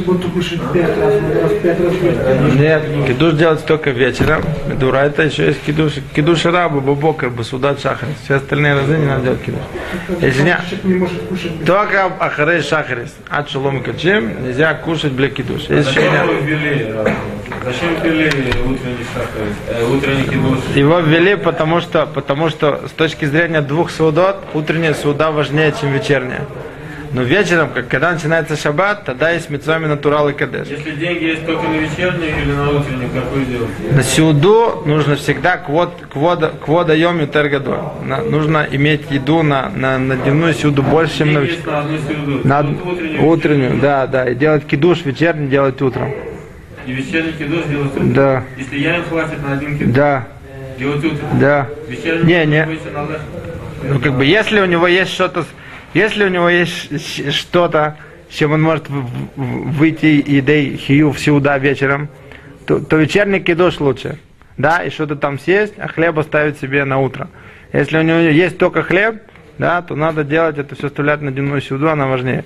Нет, 2.56 2.84
кидуш 3.08 3.34
делать 3.34 3.64
только 3.66 3.92
вечером. 3.92 4.44
Дура, 4.80 4.98
это 4.98 5.22
еще 5.22 5.46
есть 5.46 5.62
кидуш. 5.64 5.94
Кидуш 6.16 6.46
раба, 6.46 6.80
бабокер, 6.80 7.30
басудат, 7.30 7.80
шахарис. 7.80 8.16
Все 8.24 8.36
остальные 8.36 8.74
разы 8.74 8.98
не 8.98 9.06
надо 9.06 9.24
делать 9.26 9.44
кидуш. 9.44 9.62
Если 10.22 10.42
не, 10.42 11.66
только 11.66 12.06
ахарей 12.06 12.64
шахарис. 12.64 13.16
От 13.30 13.50
шалом 13.50 13.84
качим, 13.84 14.44
нельзя 14.44 14.74
кушать 14.74 15.12
бля 15.12 15.30
кидуш. 15.30 15.70
Если 15.70 16.00
еще 16.00 16.02
нет. 16.02 17.16
Зачем 17.64 18.02
ввели 18.02 18.50
утренний 18.66 19.06
сахар, 19.14 19.44
э, 19.68 19.86
утренний 19.86 20.24
кидуш? 20.24 20.58
Его 20.74 21.00
ввели, 21.00 21.36
потому 21.36 21.80
что, 21.80 22.08
потому 22.08 22.50
что 22.50 22.88
с 22.88 22.92
точки 22.92 23.26
зрения 23.26 23.62
двух 23.62 23.92
судот, 23.92 24.38
утренняя 24.56 24.96
суда 24.96 25.30
важнее, 25.30 25.72
чем 25.80 25.92
вечерняя. 25.92 26.48
Но 27.14 27.24
вечером, 27.24 27.70
как, 27.74 27.90
когда 27.90 28.14
начинается 28.14 28.56
шаббат, 28.56 29.04
тогда 29.04 29.32
есть 29.32 29.50
митцвами 29.50 29.86
натурал 29.86 30.30
и 30.30 30.34
кадеш. 30.34 30.68
Если 30.70 30.92
деньги 30.92 31.26
есть 31.26 31.46
только 31.46 31.68
на 31.68 31.76
вечернюю 31.76 32.32
или 32.42 32.52
на 32.54 32.70
утреннюю, 32.70 33.10
какую 33.14 33.46
делать? 33.46 33.70
На 33.92 34.02
сюду 34.02 34.84
нужно 34.86 35.16
всегда 35.18 35.58
квод, 35.58 35.92
квода, 36.10 36.54
квода 36.64 36.96
йом 36.96 37.20
ютер 37.20 37.50
гадоль. 37.50 37.80
На- 38.06 38.22
нужно 38.24 38.66
иметь 38.72 39.12
еду 39.12 39.44
на, 39.44 39.70
на, 39.70 39.98
на 40.00 40.16
дневную 40.16 40.54
сюду 40.54 40.84
больше, 40.84 41.18
чем 41.18 41.34
на, 41.34 41.42
на 41.42 42.64
на 42.64 42.70
утреннюю, 42.70 43.26
утреннюю. 43.26 43.80
Да, 43.82 44.08
да. 44.08 44.30
И 44.30 44.36
делать 44.36 44.66
кидуш 44.66 45.04
вечерний, 45.04 45.48
делать 45.48 45.82
утром. 45.82 46.14
И 46.88 46.94
вечерний 46.94 47.34
кидуш 47.34 47.66
делать 47.66 47.92
утром. 47.92 48.14
Да, 48.14 48.44
Если 48.58 48.80
я 48.80 48.98
им 48.98 49.04
хватит 49.04 49.46
на 49.46 49.54
один 49.54 49.78
кидуш, 49.78 49.94
да, 49.94 50.28
делать 50.80 51.04
утром. 51.04 51.28
да. 51.42 51.68
Вечерний 51.90 52.34
Не, 52.34 52.46
не. 52.46 52.68
Ну, 53.84 54.00
как 54.00 54.14
бы, 54.14 54.24
если 54.24 54.62
у 54.62 54.66
него 54.66 54.88
есть 54.88 55.12
что-то, 55.12 55.44
если 55.94 56.26
у 56.26 56.30
него 56.30 56.50
есть 56.50 57.34
что-то, 57.34 57.98
с 58.30 58.36
чем 58.36 58.54
он 58.54 58.62
может 58.62 58.90
в- 58.90 59.06
в- 59.36 59.72
выйти 59.78 60.06
и 60.06 60.42
дей 60.42 60.78
хию 60.78 61.12
всегда 61.12 61.58
вечером, 61.58 62.10
то, 62.66 62.80
то 62.80 62.98
вечерний 62.98 63.40
кидуш 63.40 63.80
лучше. 63.80 64.18
Да, 64.58 64.84
и 64.84 64.90
что-то 64.90 65.16
там 65.16 65.40
съесть, 65.40 65.74
а 65.78 65.88
хлеб 65.88 66.18
оставить 66.20 66.60
себе 66.60 66.86
на 66.86 67.00
утро. 67.00 67.30
Если 67.74 67.98
у 67.98 68.02
него 68.02 68.20
есть 68.20 68.58
только 68.58 68.84
хлеб, 68.84 69.22
да, 69.58 69.82
то 69.82 69.96
надо 69.96 70.24
делать 70.24 70.58
это 70.58 70.76
все 70.76 70.88
оставлять 70.88 71.22
на 71.22 71.32
дневную 71.32 71.62
сюду, 71.62 71.90
она 71.90 72.08
важнее. 72.08 72.44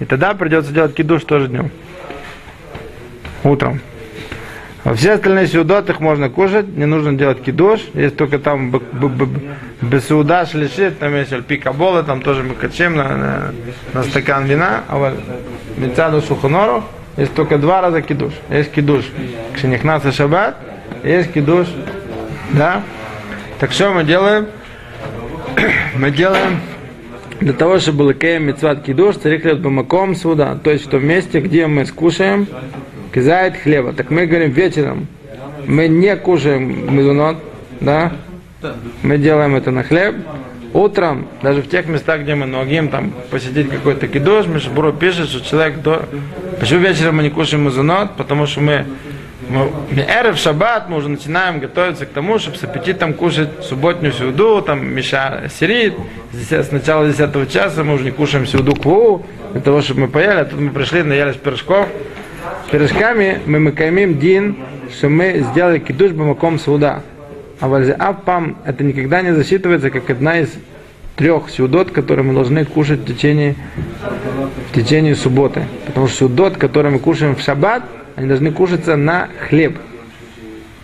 И 0.00 0.04
тогда 0.04 0.34
придется 0.34 0.72
делать 0.72 0.94
кидуш 0.94 1.24
тоже 1.24 1.48
днем. 1.48 1.70
Утром. 3.44 3.80
А 4.84 4.94
все 4.94 5.12
остальные 5.12 5.46
сеудот 5.46 5.88
их 5.88 5.98
можно 6.00 6.28
кушать, 6.28 6.68
не 6.68 6.84
нужно 6.84 7.14
делать 7.14 7.42
кидуш, 7.42 7.80
есть 7.94 8.16
только 8.16 8.38
там 8.38 8.70
б- 8.70 8.80
б- 8.92 9.08
б- 9.08 9.40
бесуда 9.80 10.44
шлишит, 10.44 10.98
там 10.98 11.14
есть 11.16 11.32
альпикабола, 11.32 12.02
там 12.02 12.20
тоже 12.20 12.42
мы 12.42 12.54
качем 12.54 12.94
на, 12.94 13.16
на, 13.16 13.54
на 13.94 14.02
стакан 14.02 14.44
вина, 14.44 14.84
а 14.88 14.98
вот 14.98 15.14
мецаду 15.78 16.20
шухонору 16.20 16.84
есть 17.16 17.32
только 17.34 17.56
два 17.56 17.80
раза 17.80 18.02
кидуш. 18.02 18.34
Есть 18.50 18.72
кидуш 18.72 19.06
кшенихнаса 19.54 20.12
шаббат, 20.12 20.56
есть 21.02 21.32
кидуш, 21.32 21.66
да. 22.52 22.82
Так 23.60 23.72
что 23.72 23.90
мы 23.90 24.04
делаем? 24.04 24.48
мы 25.96 26.10
делаем 26.10 26.60
для 27.40 27.54
того, 27.54 27.78
чтобы 27.78 27.98
был 28.04 28.12
кеем 28.12 28.44
мецват 28.48 28.82
кидуш, 28.82 29.16
царих 29.16 29.46
лет 29.46 29.60
бамаком 29.60 30.14
суда, 30.14 30.58
то 30.62 30.70
есть 30.70 30.84
в 30.84 30.90
том 30.90 31.06
месте, 31.06 31.40
где 31.40 31.66
мы 31.66 31.86
скушаем, 31.86 32.46
кизает 33.14 33.56
хлеба. 33.56 33.92
Так 33.92 34.10
мы 34.10 34.26
говорим 34.26 34.50
вечером, 34.50 35.06
мы 35.66 35.86
не 35.86 36.16
кушаем 36.16 36.94
мезунот, 36.94 37.36
да, 37.80 38.12
мы 39.02 39.18
делаем 39.18 39.54
это 39.54 39.70
на 39.70 39.84
хлеб. 39.84 40.16
Утром, 40.72 41.28
даже 41.40 41.62
в 41.62 41.68
тех 41.68 41.86
местах, 41.86 42.22
где 42.22 42.34
мы 42.34 42.46
ногим, 42.46 42.88
там 42.88 43.12
посетить 43.30 43.70
какой-то 43.70 44.08
кидош, 44.08 44.46
Мишбуру 44.46 44.92
пишет, 44.92 45.28
что 45.28 45.40
человек 45.40 45.80
до... 45.82 46.06
Почему 46.58 46.80
вечером 46.80 47.18
мы 47.18 47.22
не 47.22 47.30
кушаем 47.30 47.62
мазунот? 47.62 48.16
Потому 48.16 48.46
что 48.46 48.60
мы, 48.60 48.84
мы 49.48 50.32
в 50.32 50.36
шаббат 50.36 50.88
мы 50.88 50.96
уже 50.96 51.08
начинаем 51.08 51.60
готовиться 51.60 52.06
к 52.06 52.08
тому, 52.08 52.40
чтобы 52.40 52.56
с 52.56 52.64
аппетитом 52.64 53.14
кушать 53.14 53.50
субботнюю 53.62 54.12
сюду, 54.12 54.60
там 54.62 54.84
Миша 54.84 55.48
сирит, 55.56 55.94
с 56.32 56.72
начала 56.72 57.06
10 57.06 57.52
часа 57.52 57.84
мы 57.84 57.94
уже 57.94 58.04
не 58.04 58.10
кушаем 58.10 58.44
сюду 58.44 58.74
кву, 58.74 59.24
для 59.52 59.60
того, 59.60 59.80
чтобы 59.80 60.00
мы 60.00 60.08
поели, 60.08 60.40
а 60.40 60.44
тут 60.44 60.58
мы 60.58 60.70
пришли, 60.70 61.04
наелись 61.04 61.36
пирожков, 61.36 61.86
пирожками 62.70 63.40
мы 63.46 63.60
макамим 63.60 64.18
дин, 64.18 64.56
что 64.90 65.08
мы 65.08 65.44
сделали 65.50 65.78
кидуш 65.78 66.12
бамаком 66.12 66.58
суда. 66.58 67.02
А 67.60 67.68
вальзе 67.68 67.92
апам 67.92 68.56
это 68.64 68.84
никогда 68.84 69.22
не 69.22 69.34
засчитывается 69.34 69.90
как 69.90 70.10
одна 70.10 70.40
из 70.40 70.50
трех 71.16 71.50
сюдот, 71.50 71.90
которые 71.90 72.24
мы 72.24 72.34
должны 72.34 72.64
кушать 72.64 73.00
в 73.00 73.06
течение, 73.06 73.54
в 74.70 74.74
течение 74.74 75.14
субботы. 75.14 75.64
Потому 75.86 76.08
что 76.08 76.28
сюдот, 76.28 76.56
которые 76.56 76.92
мы 76.92 76.98
кушаем 76.98 77.36
в 77.36 77.40
шаббат, 77.40 77.84
они 78.16 78.28
должны 78.28 78.50
кушаться 78.52 78.96
на 78.96 79.28
хлеб. 79.48 79.78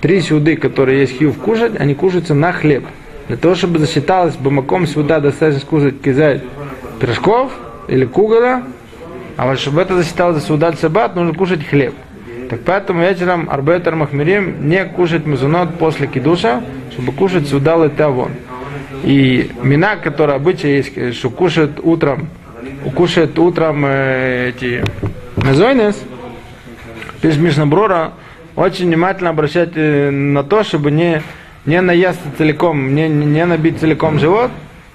Три 0.00 0.20
сюды, 0.20 0.56
которые 0.56 1.00
есть 1.00 1.18
хьюв 1.18 1.38
кушать, 1.38 1.72
они 1.78 1.94
кушаются 1.94 2.34
на 2.34 2.52
хлеб. 2.52 2.84
Для 3.28 3.36
того, 3.36 3.54
чтобы 3.54 3.78
засчиталось 3.78 4.36
бамаком 4.36 4.86
сюда 4.86 5.20
достаточно 5.20 5.68
кушать 5.68 6.00
кизай 6.00 6.42
пирожков 7.00 7.52
или 7.88 8.04
кугала, 8.04 8.62
а 9.40 9.46
вот 9.46 9.58
чтобы 9.58 9.80
это 9.80 9.96
засчиталось 9.96 10.46
за 10.46 10.76
шаббат, 10.76 11.16
нужно 11.16 11.32
кушать 11.32 11.66
хлеб. 11.66 11.94
Так 12.50 12.60
поэтому 12.60 13.00
вечером 13.00 13.48
Арбетер 13.48 13.96
Махмирим 13.96 14.68
не 14.68 14.84
кушать 14.84 15.24
мезунот 15.24 15.78
после 15.78 16.08
кидуша, 16.08 16.62
чтобы 16.92 17.12
кушать 17.12 17.48
сюда 17.48 17.88
тавон. 17.88 18.32
И 19.02 19.50
мина, 19.62 19.96
которая 19.96 20.36
обычно 20.36 20.66
есть, 20.66 21.14
что 21.14 21.30
кушает 21.30 21.80
утром, 21.82 22.28
кушает 22.94 23.38
утром 23.38 23.86
э, 23.86 24.50
эти 24.50 24.84
мезойнес, 25.38 25.98
пишет 27.22 27.40
Мишнаброра, 27.40 28.12
очень 28.56 28.88
внимательно 28.88 29.30
обращать 29.30 29.70
э, 29.74 30.10
на 30.10 30.44
то, 30.44 30.64
чтобы 30.64 30.90
не, 30.90 31.22
не 31.64 31.80
наесться 31.80 32.24
целиком, 32.36 32.94
не, 32.94 33.08
не 33.08 33.46
набить 33.46 33.80
целиком 33.80 34.18
живот, 34.18 34.50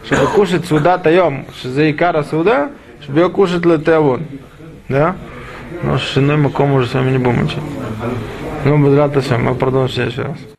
чтобы 0.06 0.28
кушать 0.28 0.68
сюда 0.68 1.00
таем, 1.00 1.48
за 1.64 1.90
икара 1.90 2.22
сюда, 2.22 2.70
кушать 3.30 3.66
летеавон. 3.66 4.24
Да? 4.90 5.16
Но 5.84 5.98
с 5.98 6.02
шиной 6.02 6.38
маком 6.38 6.74
уже 6.74 6.88
с 6.88 6.94
вами 6.94 7.12
не 7.12 7.18
будем 7.18 7.46
учить. 7.46 7.60
Ну, 8.64 8.78
без 8.84 8.98
мы 9.44 9.56
продолжим 9.56 9.90
в 9.90 9.94
следующий 9.94 10.22
раз. 10.22 10.55